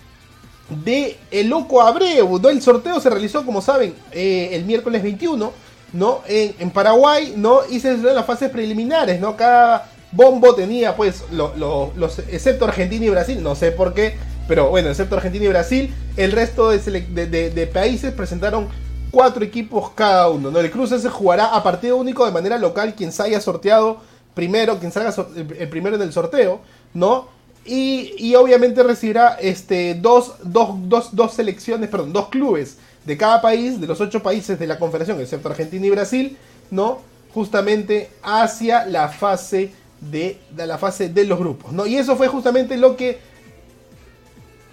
De 0.69 1.17
El 1.31 1.49
Loco 1.49 1.81
Abreu. 1.81 2.39
¿no? 2.39 2.49
El 2.49 2.61
sorteo 2.61 2.99
se 2.99 3.09
realizó, 3.09 3.45
como 3.45 3.61
saben, 3.61 3.95
eh, 4.11 4.49
el 4.53 4.65
miércoles 4.65 5.03
21, 5.03 5.51
¿no? 5.93 6.21
En, 6.27 6.71
Paraguay, 6.71 7.33
¿no? 7.35 7.59
Y 7.69 7.79
se 7.79 7.91
en 7.91 8.03
las 8.03 8.25
fases 8.25 8.49
preliminares, 8.49 9.19
¿no? 9.19 9.37
Cada 9.37 9.89
bombo 10.11 10.55
tenía, 10.55 10.95
pues, 10.95 11.23
lo, 11.31 11.55
lo, 11.55 11.91
los, 11.95 12.19
excepto 12.19 12.65
Argentina 12.65 13.05
y 13.05 13.09
Brasil, 13.09 13.41
no 13.41 13.55
sé 13.55 13.71
por 13.71 13.93
qué, 13.93 14.15
pero 14.47 14.69
bueno, 14.69 14.89
excepto 14.89 15.15
Argentina 15.15 15.45
y 15.45 15.49
Brasil, 15.49 15.93
el 16.17 16.31
resto 16.31 16.69
de, 16.69 17.69
países 17.73 18.13
presentaron 18.13 18.67
cuatro 19.11 19.43
equipos 19.43 19.91
cada 19.91 20.29
uno, 20.29 20.51
¿no? 20.51 20.59
El 20.59 20.71
cruce 20.71 20.99
se 20.99 21.09
jugará 21.09 21.55
a 21.55 21.63
partido 21.63 21.97
único 21.97 22.25
de 22.25 22.31
manera 22.31 22.57
local, 22.57 22.95
quien 22.95 23.11
se 23.11 23.23
haya 23.23 23.39
sorteado 23.39 23.99
primero, 24.33 24.79
quien 24.79 24.91
salga 24.91 25.13
el, 25.35 25.55
el 25.57 25.69
primero 25.69 25.95
en 25.95 26.01
el 26.01 26.11
sorteo, 26.11 26.59
¿no? 26.93 27.34
Y, 27.65 28.13
y, 28.19 28.35
obviamente 28.35 28.83
recibirá 28.83 29.37
este, 29.41 29.95
dos, 29.95 30.35
dos, 30.43 30.75
dos, 30.83 31.15
dos, 31.15 31.33
selecciones, 31.33 31.89
perdón, 31.89 32.13
dos 32.13 32.29
clubes 32.29 32.77
de 33.03 33.17
cada 33.17 33.41
país, 33.41 33.81
de 33.81 33.87
los 33.87 33.99
ocho 33.99 34.21
países 34.21 34.59
de 34.59 34.67
la 34.67 34.77
confederación, 34.77 35.19
excepto 35.19 35.49
Argentina 35.49 35.83
y 35.83 35.89
Brasil, 35.89 36.37
¿no? 36.69 36.99
Justamente 37.33 38.11
hacia 38.21 38.85
la 38.85 39.09
fase 39.09 39.73
de, 39.99 40.37
la 40.55 40.77
fase 40.77 41.09
de 41.09 41.23
los 41.25 41.39
grupos, 41.39 41.71
¿no? 41.71 41.87
Y 41.87 41.95
eso 41.95 42.15
fue 42.15 42.27
justamente 42.27 42.77
lo 42.77 42.95
que 42.95 43.17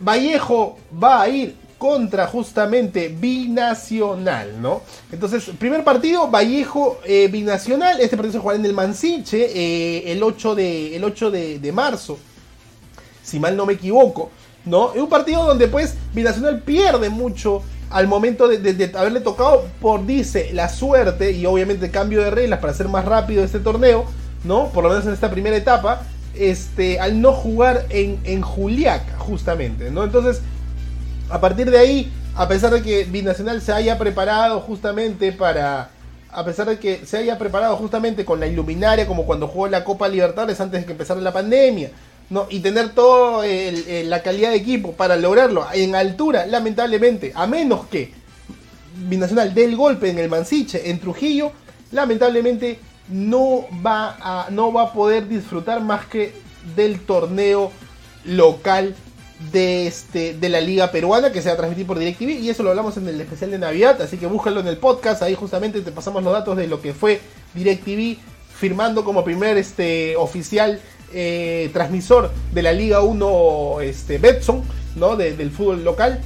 Vallejo 0.00 0.76
va 1.02 1.22
a 1.22 1.28
ir 1.30 1.56
contra 1.78 2.26
justamente 2.26 3.08
Binacional, 3.08 4.60
¿no? 4.60 4.82
Entonces, 5.10 5.50
primer 5.58 5.82
partido, 5.82 6.30
Vallejo 6.30 7.00
eh, 7.04 7.28
Binacional, 7.32 8.00
este 8.00 8.16
partido 8.16 8.34
se 8.34 8.38
jugará 8.38 8.58
en 8.58 8.66
el 8.66 8.74
Mansiche 8.74 9.46
eh, 9.46 10.12
el 10.12 10.22
8, 10.22 10.54
de, 10.54 10.96
el 10.96 11.04
8 11.04 11.30
de, 11.30 11.58
de 11.58 11.72
marzo 11.72 12.18
si 13.22 13.38
mal 13.40 13.56
no 13.56 13.66
me 13.66 13.74
equivoco, 13.74 14.30
¿no? 14.64 14.92
Es 14.94 15.00
un 15.00 15.08
partido 15.08 15.44
donde 15.44 15.68
pues 15.68 15.94
Binacional 16.12 16.60
pierde 16.60 17.08
mucho 17.08 17.62
al 17.90 18.08
momento 18.08 18.48
de, 18.48 18.90
haberle 18.94 19.20
tocado 19.20 19.64
por, 19.80 20.06
dice, 20.06 20.50
la 20.52 20.68
suerte 20.68 21.32
y 21.32 21.44
obviamente 21.44 21.90
cambio 21.90 22.22
de 22.22 22.30
reglas 22.30 22.58
para 22.60 22.72
hacer 22.72 22.88
más 22.88 23.04
rápido 23.04 23.44
este 23.44 23.58
torneo, 23.58 24.06
¿no? 24.44 24.68
Por 24.68 24.82
lo 24.82 24.90
menos 24.90 25.04
en 25.06 25.12
esta 25.12 25.30
primera 25.30 25.56
etapa, 25.56 26.02
este, 26.34 26.98
al 27.00 27.20
no 27.20 27.32
jugar 27.32 27.86
en, 27.90 28.18
en 28.24 28.40
Juliaca, 28.40 29.18
justamente, 29.18 29.90
¿no? 29.90 30.04
Entonces, 30.04 30.40
a 31.28 31.40
partir 31.40 31.70
de 31.70 31.78
ahí, 31.78 32.12
a 32.34 32.48
pesar 32.48 32.72
de 32.72 32.82
que 32.82 33.04
Binacional 33.04 33.60
se 33.60 33.72
haya 33.72 33.98
preparado 33.98 34.60
justamente 34.60 35.32
para 35.32 35.90
a 36.34 36.44
pesar 36.46 36.66
de 36.66 36.78
que 36.78 37.04
se 37.04 37.18
haya 37.18 37.38
preparado 37.38 37.76
justamente 37.76 38.24
con 38.24 38.40
la 38.40 38.46
iluminaria 38.46 39.06
como 39.06 39.26
cuando 39.26 39.48
jugó 39.48 39.68
la 39.68 39.84
Copa 39.84 40.08
Libertadores 40.08 40.58
antes 40.60 40.80
de 40.80 40.86
que 40.86 40.92
empezara 40.92 41.20
la 41.20 41.32
pandemia, 41.32 41.90
¿no? 42.32 42.46
Y 42.48 42.60
tener 42.60 42.94
toda 42.94 43.46
la 43.46 44.22
calidad 44.22 44.50
de 44.50 44.56
equipo 44.56 44.92
para 44.92 45.16
lograrlo 45.16 45.66
en 45.74 45.94
altura, 45.94 46.46
lamentablemente, 46.46 47.30
a 47.34 47.46
menos 47.46 47.86
que 47.88 48.10
Binacional 49.06 49.52
dé 49.52 49.64
el 49.64 49.76
golpe 49.76 50.08
en 50.08 50.18
el 50.18 50.30
Mansiche, 50.30 50.90
en 50.90 50.98
Trujillo, 50.98 51.52
lamentablemente 51.90 52.78
no 53.10 53.66
va 53.84 54.16
a, 54.18 54.50
no 54.50 54.72
va 54.72 54.84
a 54.84 54.92
poder 54.94 55.28
disfrutar 55.28 55.82
más 55.82 56.06
que 56.06 56.32
del 56.74 57.00
torneo 57.00 57.70
local 58.24 58.94
de, 59.52 59.86
este, 59.86 60.32
de 60.32 60.48
la 60.48 60.62
liga 60.62 60.90
peruana 60.90 61.32
que 61.32 61.42
se 61.42 61.48
va 61.48 61.54
a 61.54 61.56
transmitir 61.58 61.86
por 61.86 61.98
DirecTV 61.98 62.40
y 62.40 62.48
eso 62.48 62.62
lo 62.62 62.70
hablamos 62.70 62.96
en 62.96 63.08
el 63.08 63.20
especial 63.20 63.50
de 63.50 63.58
Navidad, 63.58 64.00
así 64.00 64.16
que 64.16 64.26
búscalo 64.26 64.60
en 64.60 64.68
el 64.68 64.78
podcast, 64.78 65.20
ahí 65.22 65.34
justamente 65.34 65.82
te 65.82 65.92
pasamos 65.92 66.22
los 66.22 66.32
datos 66.32 66.56
de 66.56 66.66
lo 66.66 66.80
que 66.80 66.94
fue 66.94 67.20
DirecTV 67.52 68.16
firmando 68.54 69.04
como 69.04 69.22
primer 69.22 69.58
este, 69.58 70.16
oficial 70.16 70.80
eh, 71.14 71.70
transmisor 71.72 72.30
de 72.52 72.62
la 72.62 72.72
Liga 72.72 73.02
1 73.02 73.80
este, 73.82 74.18
Betson, 74.18 74.62
¿no? 74.96 75.16
del 75.16 75.50
fútbol 75.50 75.84
local. 75.84 76.20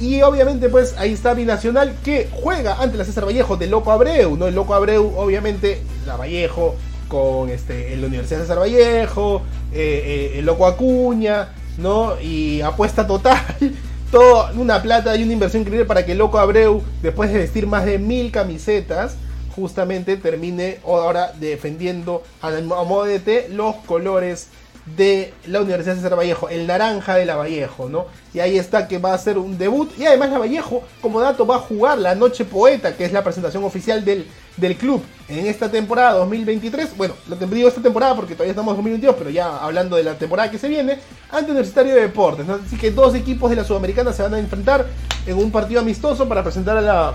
Y 0.00 0.22
obviamente 0.22 0.68
pues 0.68 0.94
ahí 0.98 1.12
está 1.12 1.34
Binacional 1.34 1.94
que 2.04 2.28
juega 2.32 2.80
ante 2.80 2.96
la 2.96 3.04
César 3.04 3.24
Vallejo 3.24 3.56
de 3.56 3.68
Loco 3.68 3.92
Abreu, 3.92 4.36
¿no? 4.36 4.48
El 4.48 4.54
Loco 4.54 4.74
Abreu 4.74 5.12
obviamente, 5.16 5.80
la 6.06 6.16
Vallejo 6.16 6.74
con 7.08 7.50
este, 7.50 7.94
la 7.96 8.06
Universidad 8.06 8.40
César 8.40 8.58
Vallejo, 8.58 9.42
eh, 9.72 10.32
eh, 10.34 10.38
el 10.38 10.46
Loco 10.46 10.66
Acuña, 10.66 11.50
¿no? 11.78 12.20
Y 12.20 12.62
apuesta 12.62 13.06
total, 13.06 13.38
toda 14.10 14.52
una 14.52 14.82
plata 14.82 15.14
y 15.16 15.22
una 15.22 15.34
inversión 15.34 15.62
increíble 15.62 15.86
para 15.86 16.04
que 16.04 16.14
Loco 16.14 16.38
Abreu, 16.38 16.82
después 17.02 17.30
de 17.30 17.38
vestir 17.38 17.66
más 17.66 17.84
de 17.84 17.98
mil 17.98 18.32
camisetas, 18.32 19.16
justamente 19.54 20.16
termine 20.16 20.78
ahora 20.84 21.32
defendiendo 21.38 22.22
a, 22.40 22.50
modo 22.60 23.04
de 23.04 23.18
T 23.18 23.48
los 23.50 23.76
colores 23.86 24.48
de 24.96 25.32
la 25.46 25.60
Universidad 25.60 25.94
de 25.94 26.02
César 26.02 26.18
Vallejo, 26.18 26.48
el 26.48 26.66
naranja 26.66 27.14
de 27.14 27.24
la 27.24 27.36
Vallejo, 27.36 27.88
¿no? 27.88 28.06
Y 28.34 28.40
ahí 28.40 28.58
está 28.58 28.88
que 28.88 28.98
va 28.98 29.14
a 29.14 29.18
ser 29.18 29.38
un 29.38 29.56
debut. 29.56 29.90
Y 29.96 30.06
además 30.06 30.30
la 30.30 30.38
Vallejo, 30.38 30.82
como 31.00 31.20
dato, 31.20 31.46
va 31.46 31.56
a 31.56 31.60
jugar 31.60 31.98
la 31.98 32.14
Noche 32.14 32.44
Poeta, 32.44 32.96
que 32.96 33.04
es 33.04 33.12
la 33.12 33.22
presentación 33.22 33.62
oficial 33.62 34.04
del, 34.04 34.26
del 34.56 34.76
club 34.76 35.02
en 35.28 35.46
esta 35.46 35.70
temporada 35.70 36.14
2023. 36.14 36.96
Bueno, 36.96 37.14
lo 37.28 37.36
digo 37.36 37.68
esta 37.68 37.80
temporada 37.80 38.16
porque 38.16 38.34
todavía 38.34 38.52
estamos 38.52 38.72
en 38.72 38.78
2022, 38.78 39.16
pero 39.16 39.30
ya 39.30 39.58
hablando 39.58 39.96
de 39.96 40.02
la 40.02 40.14
temporada 40.14 40.50
que 40.50 40.58
se 40.58 40.68
viene, 40.68 40.98
ante 41.30 41.52
Universitario 41.52 41.94
de 41.94 42.00
Deportes. 42.02 42.48
Así 42.48 42.76
que 42.76 42.90
dos 42.90 43.14
equipos 43.14 43.50
de 43.50 43.56
la 43.56 43.64
Sudamericana 43.64 44.12
se 44.12 44.22
van 44.22 44.34
a 44.34 44.38
enfrentar 44.38 44.86
en 45.26 45.38
un 45.38 45.52
partido 45.52 45.80
amistoso 45.80 46.28
para 46.28 46.42
presentar 46.42 46.76
a 46.76 46.80
la 46.80 47.14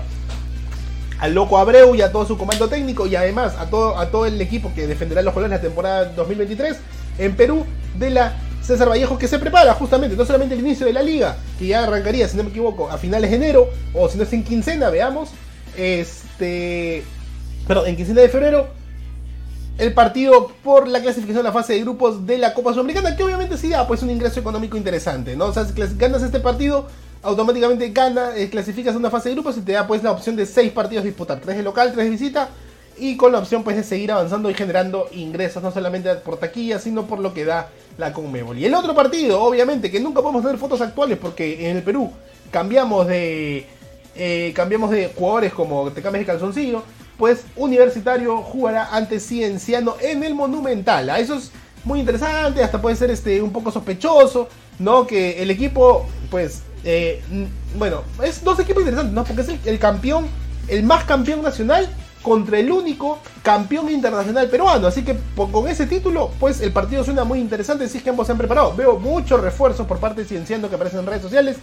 al 1.18 1.34
loco 1.34 1.58
Abreu 1.58 1.94
y 1.94 2.02
a 2.02 2.12
todo 2.12 2.26
su 2.26 2.38
comando 2.38 2.68
técnico 2.68 3.06
y 3.06 3.16
además 3.16 3.54
a 3.58 3.66
todo, 3.66 3.98
a 3.98 4.06
todo 4.10 4.26
el 4.26 4.40
equipo 4.40 4.72
que 4.74 4.86
defenderá 4.86 5.22
los 5.22 5.34
colores 5.34 5.56
la 5.56 5.60
temporada 5.60 6.04
2023 6.06 6.76
en 7.18 7.36
Perú 7.36 7.64
de 7.98 8.10
la 8.10 8.36
César 8.62 8.88
Vallejo 8.88 9.18
que 9.18 9.28
se 9.28 9.38
prepara 9.38 9.72
justamente, 9.74 10.16
no 10.16 10.24
solamente 10.24 10.54
el 10.54 10.60
inicio 10.60 10.86
de 10.86 10.92
la 10.92 11.02
liga, 11.02 11.36
que 11.58 11.68
ya 11.68 11.84
arrancaría, 11.84 12.28
si 12.28 12.36
no 12.36 12.44
me 12.44 12.50
equivoco, 12.50 12.90
a 12.90 12.98
finales 12.98 13.30
de 13.30 13.36
enero, 13.36 13.68
o 13.94 14.08
si 14.08 14.18
no 14.18 14.24
es 14.24 14.32
en 14.32 14.44
quincena, 14.44 14.90
veamos, 14.90 15.30
este, 15.76 17.02
perdón, 17.66 17.86
en 17.86 17.96
quincena 17.96 18.20
de 18.20 18.28
febrero, 18.28 18.68
el 19.78 19.94
partido 19.94 20.48
por 20.62 20.88
la 20.88 21.00
clasificación 21.00 21.46
a 21.46 21.48
la 21.48 21.52
fase 21.52 21.72
de 21.74 21.80
grupos 21.80 22.26
de 22.26 22.36
la 22.36 22.52
Copa 22.52 22.72
Sudamericana, 22.72 23.16
que 23.16 23.22
obviamente 23.22 23.56
sí 23.56 23.70
da 23.70 23.86
pues 23.86 24.02
un 24.02 24.10
ingreso 24.10 24.40
económico 24.40 24.76
interesante, 24.76 25.36
¿no? 25.36 25.46
O 25.46 25.52
sea, 25.52 25.64
si 25.64 25.72
ganas 25.96 26.22
este 26.22 26.40
partido, 26.40 26.88
automáticamente 27.22 27.90
gana, 27.90 28.36
eh, 28.36 28.48
clasificas 28.48 28.94
a 28.94 28.98
una 28.98 29.10
fase 29.10 29.28
de 29.28 29.34
grupos 29.34 29.56
y 29.56 29.60
te 29.60 29.72
da 29.72 29.86
pues 29.86 30.02
la 30.02 30.12
opción 30.12 30.36
de 30.36 30.46
6 30.46 30.72
partidos 30.72 31.04
disputar, 31.04 31.40
3 31.40 31.56
de 31.56 31.62
local, 31.62 31.92
3 31.92 32.04
de 32.04 32.10
visita 32.10 32.48
y 32.96 33.16
con 33.16 33.32
la 33.32 33.38
opción 33.38 33.62
pues 33.62 33.76
de 33.76 33.82
seguir 33.82 34.12
avanzando 34.12 34.50
y 34.50 34.54
generando 34.54 35.08
ingresos 35.12 35.62
no 35.62 35.70
solamente 35.70 36.14
por 36.16 36.38
taquilla 36.38 36.78
sino 36.78 37.06
por 37.06 37.18
lo 37.18 37.34
que 37.34 37.44
da 37.44 37.68
la 37.96 38.12
Conmebol. 38.12 38.58
Y 38.58 38.64
el 38.64 38.74
otro 38.74 38.94
partido, 38.94 39.42
obviamente, 39.42 39.90
que 39.90 40.00
nunca 40.00 40.22
podemos 40.22 40.42
tener 40.42 40.58
fotos 40.58 40.80
actuales 40.80 41.18
porque 41.20 41.68
en 41.68 41.76
el 41.76 41.82
Perú 41.82 42.10
cambiamos 42.50 43.06
de 43.06 43.66
eh, 44.14 44.52
cambiamos 44.54 44.90
de 44.90 45.12
jugadores 45.14 45.52
como 45.52 45.90
te 45.92 46.02
cambias 46.02 46.22
de 46.22 46.26
calzoncillo, 46.26 46.82
pues 47.16 47.44
Universitario 47.56 48.38
jugará 48.42 48.94
ante 48.94 49.20
Cienciano 49.20 49.96
en 50.00 50.24
el 50.24 50.34
Monumental. 50.34 51.10
A 51.10 51.18
eso 51.18 51.34
es 51.34 51.50
muy 51.84 52.00
interesante, 52.00 52.62
hasta 52.62 52.80
puede 52.80 52.96
ser 52.96 53.10
este 53.10 53.40
un 53.42 53.52
poco 53.52 53.70
sospechoso, 53.70 54.48
¿no? 54.78 55.06
Que 55.06 55.42
el 55.42 55.50
equipo, 55.50 56.06
pues, 56.30 56.62
eh, 56.84 57.22
bueno, 57.76 58.02
es 58.22 58.42
dos 58.42 58.58
equipos 58.60 58.82
interesantes, 58.82 59.14
¿no? 59.14 59.24
Porque 59.24 59.42
es 59.42 59.66
el 59.66 59.78
campeón, 59.78 60.26
el 60.68 60.82
más 60.82 61.04
campeón 61.04 61.42
nacional 61.42 61.88
contra 62.22 62.58
el 62.58 62.70
único 62.70 63.18
campeón 63.42 63.90
internacional 63.90 64.48
peruano. 64.48 64.86
Así 64.86 65.02
que 65.02 65.16
con 65.34 65.68
ese 65.68 65.86
título, 65.86 66.30
pues 66.38 66.60
el 66.60 66.72
partido 66.72 67.04
suena 67.04 67.24
muy 67.24 67.40
interesante 67.40 67.88
si 67.88 67.98
es 67.98 68.04
que 68.04 68.10
ambos 68.10 68.26
se 68.26 68.32
han 68.32 68.38
preparado. 68.38 68.74
Veo 68.74 68.98
muchos 68.98 69.40
refuerzos 69.40 69.86
por 69.86 69.98
parte 69.98 70.22
de 70.22 70.28
Cienciano 70.28 70.68
que 70.68 70.74
aparecen 70.74 71.00
en 71.00 71.06
redes 71.06 71.22
sociales. 71.22 71.56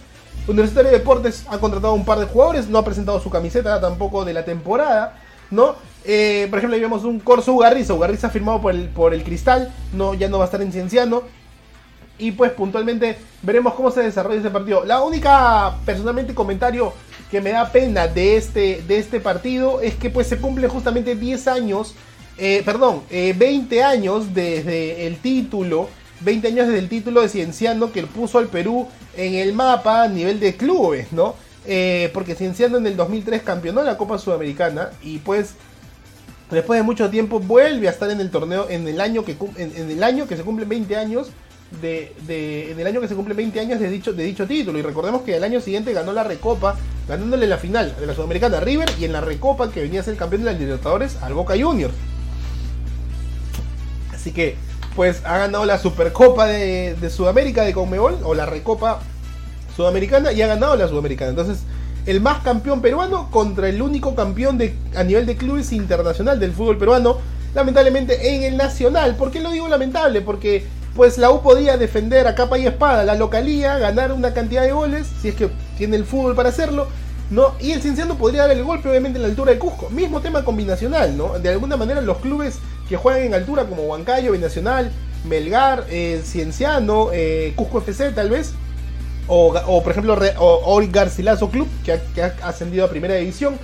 Universitario 0.48 0.90
de 0.90 0.98
Deportes 0.98 1.44
ha 1.48 1.58
contratado 1.58 1.94
un 1.94 2.04
par 2.04 2.18
de 2.18 2.26
jugadores, 2.26 2.68
no 2.68 2.78
ha 2.78 2.84
presentado 2.84 3.20
su 3.20 3.30
camiseta 3.30 3.80
tampoco 3.80 4.24
de 4.24 4.32
la 4.32 4.44
temporada, 4.44 5.18
¿no? 5.50 5.74
Eh, 6.04 6.46
por 6.50 6.58
ejemplo, 6.58 6.76
ahí 6.76 6.80
vemos 6.80 7.02
un 7.02 7.18
Corso 7.18 7.52
Ugarriza, 7.52 7.94
Ugarriza 7.94 8.30
firmado 8.30 8.60
por 8.60 8.72
el, 8.72 8.88
por 8.88 9.12
el 9.12 9.24
Cristal, 9.24 9.72
no, 9.92 10.14
ya 10.14 10.28
no 10.28 10.38
va 10.38 10.44
a 10.44 10.46
estar 10.46 10.62
en 10.62 10.70
Cienciano. 10.70 11.22
Y 12.18 12.32
pues 12.32 12.52
puntualmente 12.52 13.18
veremos 13.42 13.74
cómo 13.74 13.90
se 13.90 14.02
desarrolla 14.02 14.40
ese 14.40 14.50
partido. 14.50 14.84
La 14.84 15.02
única, 15.02 15.76
personalmente, 15.84 16.34
comentario 16.34 16.92
que 17.30 17.40
me 17.40 17.50
da 17.50 17.70
pena 17.70 18.06
de 18.06 18.36
este, 18.36 18.82
de 18.86 18.98
este 18.98 19.20
partido 19.20 19.80
es 19.80 19.94
que 19.96 20.10
pues 20.10 20.26
se 20.26 20.38
cumplen 20.38 20.70
justamente 20.70 21.14
10 21.14 21.48
años, 21.48 21.94
eh, 22.38 22.62
perdón, 22.64 23.02
20 23.10 23.76
eh, 23.76 23.82
años 23.82 24.32
desde 24.32 25.06
el 25.06 25.16
título, 25.18 25.88
20 26.20 26.48
años 26.48 26.66
desde 26.68 26.78
el 26.78 26.88
título 26.88 27.20
de 27.20 27.28
Cienciano 27.28 27.92
que 27.92 28.02
puso 28.04 28.38
al 28.38 28.46
Perú 28.46 28.88
en 29.16 29.34
el 29.34 29.52
mapa 29.52 30.04
a 30.04 30.08
nivel 30.08 30.40
de 30.40 30.56
clubes, 30.56 31.12
¿no? 31.12 31.34
Eh, 31.66 32.10
porque 32.14 32.36
Cienciano 32.36 32.78
en 32.78 32.86
el 32.86 32.96
2003 32.96 33.42
campeonó 33.42 33.82
la 33.82 33.98
Copa 33.98 34.18
Sudamericana 34.18 34.90
y 35.02 35.18
pues 35.18 35.54
después 36.50 36.78
de 36.78 36.84
mucho 36.84 37.10
tiempo 37.10 37.40
vuelve 37.40 37.88
a 37.88 37.90
estar 37.90 38.08
en 38.08 38.20
el 38.20 38.30
torneo 38.30 38.68
en 38.70 38.86
el 38.86 39.00
año 39.00 39.24
que, 39.24 39.36
en 39.56 39.90
el 39.90 40.02
año 40.04 40.28
que 40.28 40.36
se 40.36 40.44
cumplen 40.44 40.68
20 40.68 40.94
años 40.94 41.30
de, 41.80 42.70
en 42.70 42.80
el 42.80 42.86
año 42.86 43.00
que 43.00 43.08
se 43.08 43.14
cumple 43.14 43.34
20 43.34 43.60
años 43.60 43.80
de 43.80 43.90
dicho, 43.90 44.12
de 44.12 44.24
dicho 44.24 44.46
título. 44.46 44.78
Y 44.78 44.82
recordemos 44.82 45.22
que 45.22 45.36
el 45.36 45.44
año 45.44 45.60
siguiente 45.60 45.92
ganó 45.92 46.12
la 46.12 46.24
Recopa, 46.24 46.76
ganándole 47.08 47.46
la 47.46 47.58
final 47.58 47.94
de 47.98 48.06
la 48.06 48.14
Sudamericana 48.14 48.58
a 48.58 48.60
River 48.60 48.88
y 48.98 49.04
en 49.04 49.12
la 49.12 49.20
Recopa 49.20 49.70
que 49.70 49.82
venía 49.82 50.00
a 50.00 50.04
ser 50.04 50.16
campeón 50.16 50.44
de 50.44 50.52
la 50.52 50.58
Libertadores 50.58 51.16
al 51.22 51.34
Boca 51.34 51.54
Juniors. 51.58 51.94
Así 54.12 54.32
que, 54.32 54.56
pues 54.94 55.22
ha 55.24 55.38
ganado 55.38 55.64
la 55.66 55.78
Supercopa 55.78 56.46
de, 56.46 56.94
de 57.00 57.10
Sudamérica 57.10 57.62
de 57.62 57.72
Conmebol 57.72 58.18
o 58.24 58.34
la 58.34 58.46
Recopa 58.46 59.00
Sudamericana 59.76 60.32
y 60.32 60.42
ha 60.42 60.46
ganado 60.46 60.76
la 60.76 60.88
Sudamericana. 60.88 61.30
Entonces, 61.30 61.58
el 62.06 62.20
más 62.20 62.38
campeón 62.42 62.80
peruano 62.80 63.30
contra 63.30 63.68
el 63.68 63.82
único 63.82 64.14
campeón 64.14 64.56
de, 64.58 64.74
a 64.94 65.02
nivel 65.02 65.26
de 65.26 65.36
clubes 65.36 65.72
internacional 65.72 66.38
del 66.38 66.52
fútbol 66.52 66.78
peruano. 66.78 67.18
Lamentablemente 67.54 68.34
en 68.34 68.42
el 68.44 68.56
nacional. 68.56 69.16
¿Por 69.16 69.30
qué 69.30 69.40
lo 69.40 69.50
digo 69.50 69.66
lamentable? 69.66 70.20
Porque 70.20 70.64
pues 70.96 71.18
la 71.18 71.30
U 71.30 71.42
podía 71.42 71.76
defender 71.76 72.26
a 72.26 72.34
capa 72.34 72.58
y 72.58 72.66
espada 72.66 73.04
la 73.04 73.14
localía, 73.14 73.78
ganar 73.78 74.12
una 74.12 74.32
cantidad 74.32 74.62
de 74.62 74.72
goles, 74.72 75.06
si 75.20 75.28
es 75.28 75.34
que 75.34 75.50
tiene 75.76 75.96
el 75.96 76.04
fútbol 76.04 76.34
para 76.34 76.48
hacerlo, 76.48 76.88
¿no? 77.30 77.54
Y 77.60 77.72
el 77.72 77.82
Cienciano 77.82 78.16
podría 78.16 78.42
dar 78.42 78.52
el 78.52 78.64
golpe, 78.64 78.88
obviamente, 78.88 79.18
en 79.18 79.22
la 79.22 79.28
altura 79.28 79.52
de 79.52 79.58
Cusco. 79.58 79.90
Mismo 79.90 80.20
tema 80.20 80.44
combinacional, 80.44 81.16
¿no? 81.16 81.38
De 81.38 81.50
alguna 81.50 81.76
manera, 81.76 82.00
los 82.00 82.18
clubes 82.18 82.58
que 82.88 82.96
juegan 82.96 83.22
en 83.22 83.34
altura, 83.34 83.64
como 83.64 83.82
Huancayo, 83.82 84.32
Binacional, 84.32 84.90
Melgar, 85.24 85.84
eh, 85.90 86.22
Cienciano, 86.24 87.10
eh, 87.12 87.52
Cusco 87.56 87.78
FC, 87.78 88.12
tal 88.12 88.30
vez, 88.30 88.54
o, 89.28 89.82
por 89.82 89.92
ejemplo, 89.92 90.16
Ori 90.38 90.86
Garcilaso 90.86 91.50
Club, 91.50 91.68
que 91.84 92.22
ha, 92.22 92.34
ascendido 92.42 92.84
a 92.84 92.88
primera 92.88 93.14
división, 93.16 93.58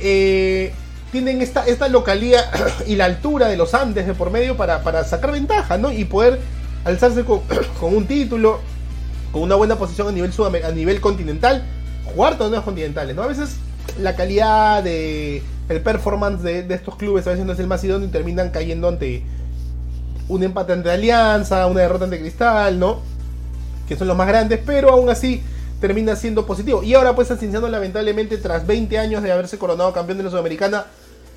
eh, 0.00 0.72
tienen 1.10 1.40
esta, 1.40 1.66
esta 1.66 1.88
localía 1.88 2.44
y 2.86 2.96
la 2.96 3.06
altura 3.06 3.48
de 3.48 3.56
los 3.56 3.74
Andes 3.74 4.06
de 4.06 4.14
por 4.14 4.30
medio 4.30 4.56
para, 4.56 4.82
para 4.82 5.02
sacar 5.04 5.32
ventaja, 5.32 5.78
¿no? 5.78 5.90
Y 5.90 6.04
poder 6.04 6.38
alzarse 6.84 7.24
con, 7.24 7.42
un 7.80 8.06
título, 8.06 8.60
con 9.32 9.42
una 9.42 9.54
buena 9.54 9.76
posición 9.76 10.08
a 10.08 10.12
nivel, 10.12 10.32
a 10.64 10.70
nivel 10.70 11.00
continental, 11.00 11.64
jugar 12.14 12.38
torneos 12.38 12.64
continentales, 12.64 13.14
¿no? 13.14 13.22
A 13.22 13.26
veces 13.26 13.56
la 14.00 14.14
calidad 14.14 14.86
el 14.86 15.42
performance 15.82 16.42
de, 16.42 16.66
estos 16.74 16.96
clubes 16.96 17.26
a 17.26 17.30
veces 17.30 17.44
no 17.44 17.52
es 17.52 17.58
el 17.58 17.66
más 17.66 17.82
idóneo 17.84 18.08
y 18.08 18.10
terminan 18.10 18.50
cayendo 18.50 18.88
ante 18.88 19.22
un 20.28 20.42
empate 20.42 20.72
ante 20.72 20.90
Alianza, 20.90 21.66
una 21.66 21.80
derrota 21.80 22.04
ante 22.04 22.20
Cristal, 22.20 22.78
¿no? 22.78 23.00
Que 23.86 23.96
son 23.96 24.08
los 24.08 24.16
más 24.16 24.28
grandes, 24.28 24.60
pero 24.64 24.90
aún 24.90 25.08
así 25.08 25.42
termina 25.80 26.16
siendo 26.16 26.46
positivo. 26.46 26.82
Y 26.82 26.94
ahora 26.94 27.14
pues 27.14 27.28
Cienciano 27.28 27.68
lamentablemente 27.68 28.36
tras 28.38 28.66
20 28.66 28.98
años 28.98 29.22
de 29.22 29.32
haberse 29.32 29.58
coronado 29.58 29.92
campeón 29.92 30.18
de 30.18 30.24
la 30.24 30.30
Sudamericana, 30.30 30.86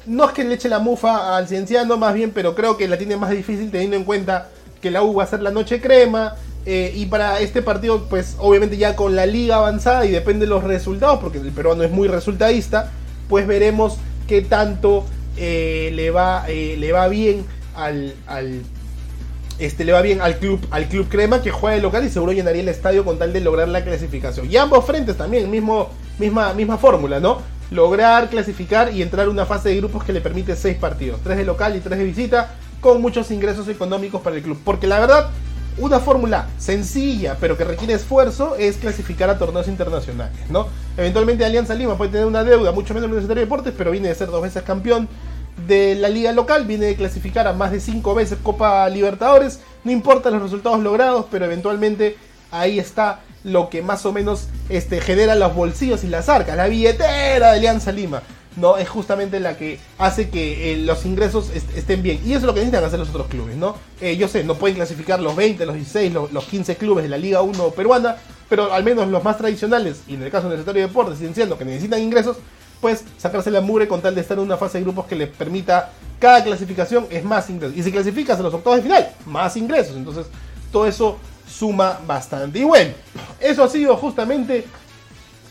no 0.05 0.25
es 0.25 0.31
que 0.31 0.43
le 0.43 0.55
eche 0.55 0.67
la 0.67 0.79
mufa 0.79 1.37
al 1.37 1.47
Cienciano 1.47 1.97
más 1.97 2.13
bien, 2.13 2.31
pero 2.31 2.55
creo 2.55 2.77
que 2.77 2.87
la 2.87 2.97
tiene 2.97 3.17
más 3.17 3.29
difícil 3.29 3.69
teniendo 3.71 3.95
en 3.95 4.03
cuenta 4.03 4.49
que 4.81 4.91
la 4.91 5.03
U 5.03 5.13
va 5.13 5.23
a 5.23 5.27
ser 5.27 5.41
la 5.41 5.51
noche 5.51 5.79
crema, 5.79 6.35
Eh, 6.63 6.93
y 6.95 7.07
para 7.07 7.39
este 7.39 7.63
partido, 7.63 8.05
pues 8.07 8.35
obviamente 8.37 8.77
ya 8.77 8.95
con 8.95 9.15
la 9.15 9.25
liga 9.25 9.55
avanzada 9.55 10.05
y 10.05 10.11
depende 10.11 10.45
de 10.45 10.49
los 10.51 10.63
resultados, 10.63 11.17
porque 11.19 11.39
el 11.39 11.51
peruano 11.51 11.83
es 11.83 11.89
muy 11.89 12.07
resultadista, 12.07 12.91
pues 13.29 13.47
veremos 13.47 13.97
qué 14.27 14.43
tanto 14.43 15.03
eh, 15.37 15.89
le, 15.95 16.11
va, 16.11 16.45
eh, 16.47 16.75
le 16.77 16.91
va 16.91 17.07
bien 17.07 17.45
al, 17.75 18.13
este, 19.57 19.85
le 19.85 19.91
va 19.91 20.03
bien 20.03 20.21
al 20.21 20.37
club, 20.37 20.59
al 20.69 20.85
club 20.85 21.07
Crema 21.09 21.41
que 21.41 21.49
juega 21.49 21.77
de 21.77 21.81
local 21.81 22.05
y 22.05 22.11
seguro 22.11 22.31
llenaría 22.31 22.61
el 22.61 22.69
estadio 22.69 23.03
con 23.03 23.17
tal 23.17 23.33
de 23.33 23.41
lograr 23.41 23.67
la 23.67 23.83
clasificación. 23.83 24.45
Y 24.47 24.55
ambos 24.57 24.85
frentes 24.85 25.17
también, 25.17 25.49
misma, 25.49 25.87
misma 26.53 26.77
fórmula, 26.77 27.19
¿no? 27.19 27.41
Lograr 27.71 28.29
clasificar 28.29 28.93
y 28.93 29.01
entrar 29.01 29.25
a 29.25 29.31
una 29.31 29.47
fase 29.47 29.69
de 29.69 29.77
grupos 29.77 30.03
que 30.03 30.13
le 30.13 30.21
permite 30.21 30.55
seis 30.55 30.77
partidos, 30.77 31.21
tres 31.23 31.37
de 31.37 31.45
local 31.45 31.75
y 31.75 31.79
tres 31.79 31.97
de 31.97 32.05
visita, 32.05 32.53
con 32.81 33.01
muchos 33.01 33.31
ingresos 33.31 33.67
económicos 33.67 34.21
para 34.21 34.35
el 34.35 34.41
club. 34.41 34.59
Porque 34.65 34.87
la 34.87 34.99
verdad, 34.99 35.29
una 35.77 35.99
fórmula 35.99 36.47
sencilla, 36.57 37.37
pero 37.39 37.57
que 37.57 37.63
requiere 37.63 37.93
esfuerzo, 37.93 38.55
es 38.57 38.77
clasificar 38.77 39.29
a 39.29 39.37
torneos 39.37 39.67
internacionales, 39.67 40.37
¿no? 40.49 40.67
Eventualmente 40.97 41.45
Alianza 41.45 41.73
Lima 41.73 41.97
puede 41.97 42.11
tener 42.11 42.25
una 42.27 42.43
deuda 42.43 42.71
mucho 42.71 42.93
menos 42.93 43.07
Universitario 43.07 43.41
de 43.41 43.45
Deportes, 43.45 43.73
pero 43.77 43.91
viene 43.91 44.09
de 44.09 44.15
ser 44.15 44.29
dos 44.29 44.41
veces 44.41 44.63
campeón 44.63 45.07
de 45.67 45.95
la 45.95 46.09
liga 46.09 46.31
local, 46.31 46.65
viene 46.65 46.87
de 46.87 46.95
clasificar 46.95 47.47
a 47.47 47.53
más 47.53 47.71
de 47.71 47.79
cinco 47.79 48.15
veces 48.15 48.37
Copa 48.41 48.87
Libertadores, 48.89 49.59
no 49.83 49.91
importa 49.91 50.31
los 50.31 50.41
resultados 50.41 50.81
logrados, 50.81 51.25
pero 51.31 51.45
eventualmente 51.45 52.17
ahí 52.51 52.79
está 52.79 53.21
lo 53.43 53.69
que 53.69 53.81
más 53.81 54.05
o 54.05 54.11
menos 54.11 54.47
este, 54.69 55.01
genera 55.01 55.35
los 55.35 55.55
bolsillos 55.55 56.03
y 56.03 56.07
las 56.07 56.29
arcas, 56.29 56.55
la 56.57 56.67
billetera 56.67 57.51
de 57.51 57.57
Alianza 57.57 57.91
Lima. 57.91 58.21
¿No? 58.55 58.77
Es 58.77 58.89
justamente 58.89 59.39
la 59.39 59.57
que 59.57 59.79
hace 59.97 60.29
que 60.29 60.73
eh, 60.73 60.77
los 60.77 61.05
ingresos 61.05 61.49
est 61.51 61.75
estén 61.77 62.03
bien. 62.03 62.19
Y 62.25 62.31
eso 62.31 62.39
es 62.39 62.43
lo 62.43 62.53
que 62.53 62.59
necesitan 62.59 62.83
hacer 62.83 62.99
los 62.99 63.09
otros 63.09 63.27
clubes, 63.27 63.55
¿no? 63.55 63.75
Eh, 63.99 64.17
yo 64.17 64.27
sé, 64.27 64.43
no 64.43 64.55
pueden 64.55 64.75
clasificar 64.75 65.19
los 65.19 65.35
20, 65.35 65.65
los 65.65 65.75
16, 65.75 66.13
los, 66.13 66.31
los, 66.31 66.45
15 66.45 66.75
clubes 66.75 67.03
de 67.03 67.09
la 67.09 67.17
Liga 67.17 67.41
1 67.41 67.69
peruana, 67.71 68.17
pero 68.49 68.73
al 68.73 68.83
menos 68.83 69.07
los 69.07 69.23
más 69.23 69.37
tradicionales, 69.37 70.01
y 70.07 70.15
en 70.15 70.23
el 70.23 70.31
caso 70.31 70.43
del 70.43 70.53
Universitario 70.53 70.81
de 70.81 70.87
Deportes, 70.87 71.17
siguen 71.17 71.35
siendo 71.35 71.57
que 71.57 71.65
necesitan 71.65 72.01
ingresos, 72.01 72.37
pues 72.81 73.03
sacarse 73.17 73.51
la 73.51 73.61
mugre 73.61 73.87
con 73.87 74.01
tal 74.01 74.15
de 74.15 74.21
estar 74.21 74.37
en 74.37 74.43
una 74.43 74.57
fase 74.57 74.79
de 74.79 74.83
grupos 74.83 75.05
que 75.05 75.15
les 75.15 75.29
permita 75.29 75.91
cada 76.19 76.43
clasificación 76.43 77.07
es 77.09 77.23
más 77.23 77.49
ingresos. 77.49 77.77
Y 77.77 77.83
si 77.83 77.91
clasificas 77.91 78.39
a 78.39 78.43
los 78.43 78.53
octavos 78.53 78.77
de 78.77 78.83
final, 78.83 79.11
más 79.25 79.55
ingresos. 79.55 79.95
Entonces, 79.95 80.27
todo 80.71 80.85
eso 80.85 81.17
suma 81.47 81.99
bastante. 82.05 82.59
Y 82.59 82.63
bueno, 82.63 82.91
eso 83.39 83.63
ha 83.63 83.69
sido 83.69 83.95
justamente 83.97 84.65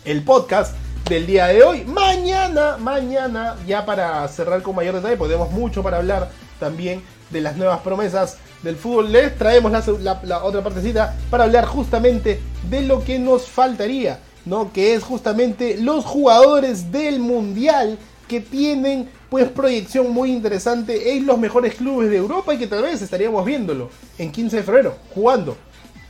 el 0.04 0.22
podcast 0.22 0.74
del 1.08 1.26
día 1.26 1.46
de 1.46 1.62
hoy. 1.62 1.84
Mañana, 1.84 2.76
mañana, 2.78 3.56
ya 3.66 3.84
para 3.84 4.26
cerrar 4.28 4.62
con 4.62 4.74
mayor 4.74 4.94
detalle, 4.94 5.16
tenemos 5.16 5.50
mucho 5.50 5.82
para 5.82 5.98
hablar 5.98 6.30
también 6.58 7.02
de 7.30 7.40
las 7.40 7.56
nuevas 7.56 7.80
promesas 7.80 8.38
del 8.62 8.76
fútbol. 8.76 9.10
Les 9.12 9.36
traemos 9.36 9.72
la, 9.72 9.84
la, 10.00 10.20
la, 10.22 10.44
otra 10.44 10.62
partecita 10.62 11.16
para 11.30 11.44
hablar 11.44 11.64
justamente 11.64 12.40
de 12.68 12.82
lo 12.82 13.02
que 13.04 13.18
nos 13.18 13.46
faltaría, 13.46 14.20
¿no? 14.44 14.72
Que 14.72 14.94
es 14.94 15.02
justamente 15.02 15.76
los 15.78 16.04
jugadores 16.04 16.92
del 16.92 17.20
mundial 17.20 17.98
que 18.28 18.40
tienen 18.40 19.08
pues 19.28 19.48
proyección 19.48 20.12
muy 20.12 20.30
interesante 20.30 21.16
en 21.16 21.26
los 21.26 21.38
mejores 21.38 21.74
clubes 21.74 22.10
de 22.10 22.16
Europa 22.16 22.54
y 22.54 22.58
que 22.58 22.66
tal 22.66 22.82
vez 22.82 23.02
estaríamos 23.02 23.44
viéndolo 23.44 23.90
en 24.18 24.30
15 24.30 24.56
de 24.56 24.62
febrero 24.62 24.96
jugando 25.14 25.56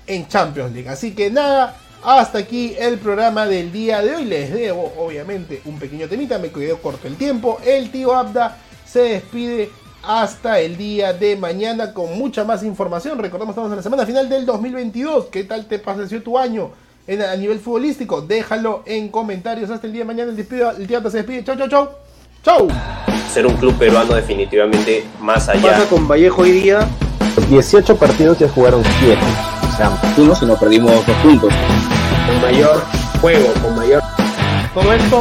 en 0.07 0.29
Champions 0.29 0.73
League. 0.73 0.89
Así 0.89 1.15
que 1.15 1.31
nada, 1.31 1.77
hasta 2.03 2.39
aquí 2.39 2.75
el 2.79 2.99
programa 2.99 3.47
del 3.47 3.73
día 3.73 4.03
de 4.03 4.17
hoy. 4.17 4.25
Les 4.25 4.53
debo, 4.53 4.93
obviamente, 4.99 5.61
un 5.65 5.79
pequeño 5.79 6.09
temita. 6.09 6.39
Me 6.39 6.51
quedó 6.51 6.79
corto 6.79 7.07
el 7.07 7.17
tiempo. 7.17 7.59
El 7.65 7.91
tío 7.91 8.15
Abda 8.15 8.57
se 8.85 9.01
despide 9.01 9.71
hasta 10.03 10.61
el 10.61 10.77
día 10.77 11.13
de 11.13 11.37
mañana 11.37 11.93
con 11.93 12.17
mucha 12.19 12.45
más 12.45 12.63
información. 12.63 13.19
Recordamos, 13.19 13.53
estamos 13.53 13.71
en 13.71 13.77
la 13.77 13.83
semana 13.83 14.07
final 14.07 14.29
del 14.29 14.47
2022. 14.47 15.27
¿Qué 15.27 15.45
tal 15.45 15.67
te 15.67 15.79
pareció 15.79 16.23
tu 16.23 16.39
año 16.39 16.71
en, 17.07 17.23
a 17.23 17.37
nivel 17.37 17.61
futbolístico? 17.61 18.23
Déjalo 18.23 18.83
en 18.87 19.09
comentarios. 19.09 19.71
Hasta 19.71 19.87
el 19.87 19.93
día 19.93 20.03
de 20.03 20.07
mañana. 20.07 20.31
El, 20.31 20.37
despido, 20.37 20.71
el 20.71 20.87
tío 20.87 20.99
Abda 20.99 21.11
se 21.11 21.19
despide. 21.19 21.45
Chau, 21.45 21.57
chau, 21.57 21.69
chau. 21.69 21.89
Chau. 22.43 22.69
Ser 23.31 23.47
un 23.47 23.57
club 23.57 23.77
peruano 23.79 24.15
definitivamente 24.15 25.05
más 25.21 25.49
allá. 25.49 25.73
Pasa 25.73 25.89
con 25.89 26.09
Vallejo 26.09 26.43
hoy 26.43 26.53
día. 26.53 26.89
18 27.49 27.97
partidos 27.97 28.39
ya 28.39 28.49
jugaron 28.49 28.83
7 29.01 29.50
sea, 29.81 29.99
uno 30.19 30.35
si 30.35 30.45
no 30.45 30.57
perdimos 30.57 30.93
dos 31.07 31.17
puntos. 31.23 31.53
Con 32.27 32.41
mayor 32.43 32.85
juego, 33.21 33.53
con 33.63 33.77
mayor... 33.77 34.03
Todo 34.75 34.93
esto 34.93 35.21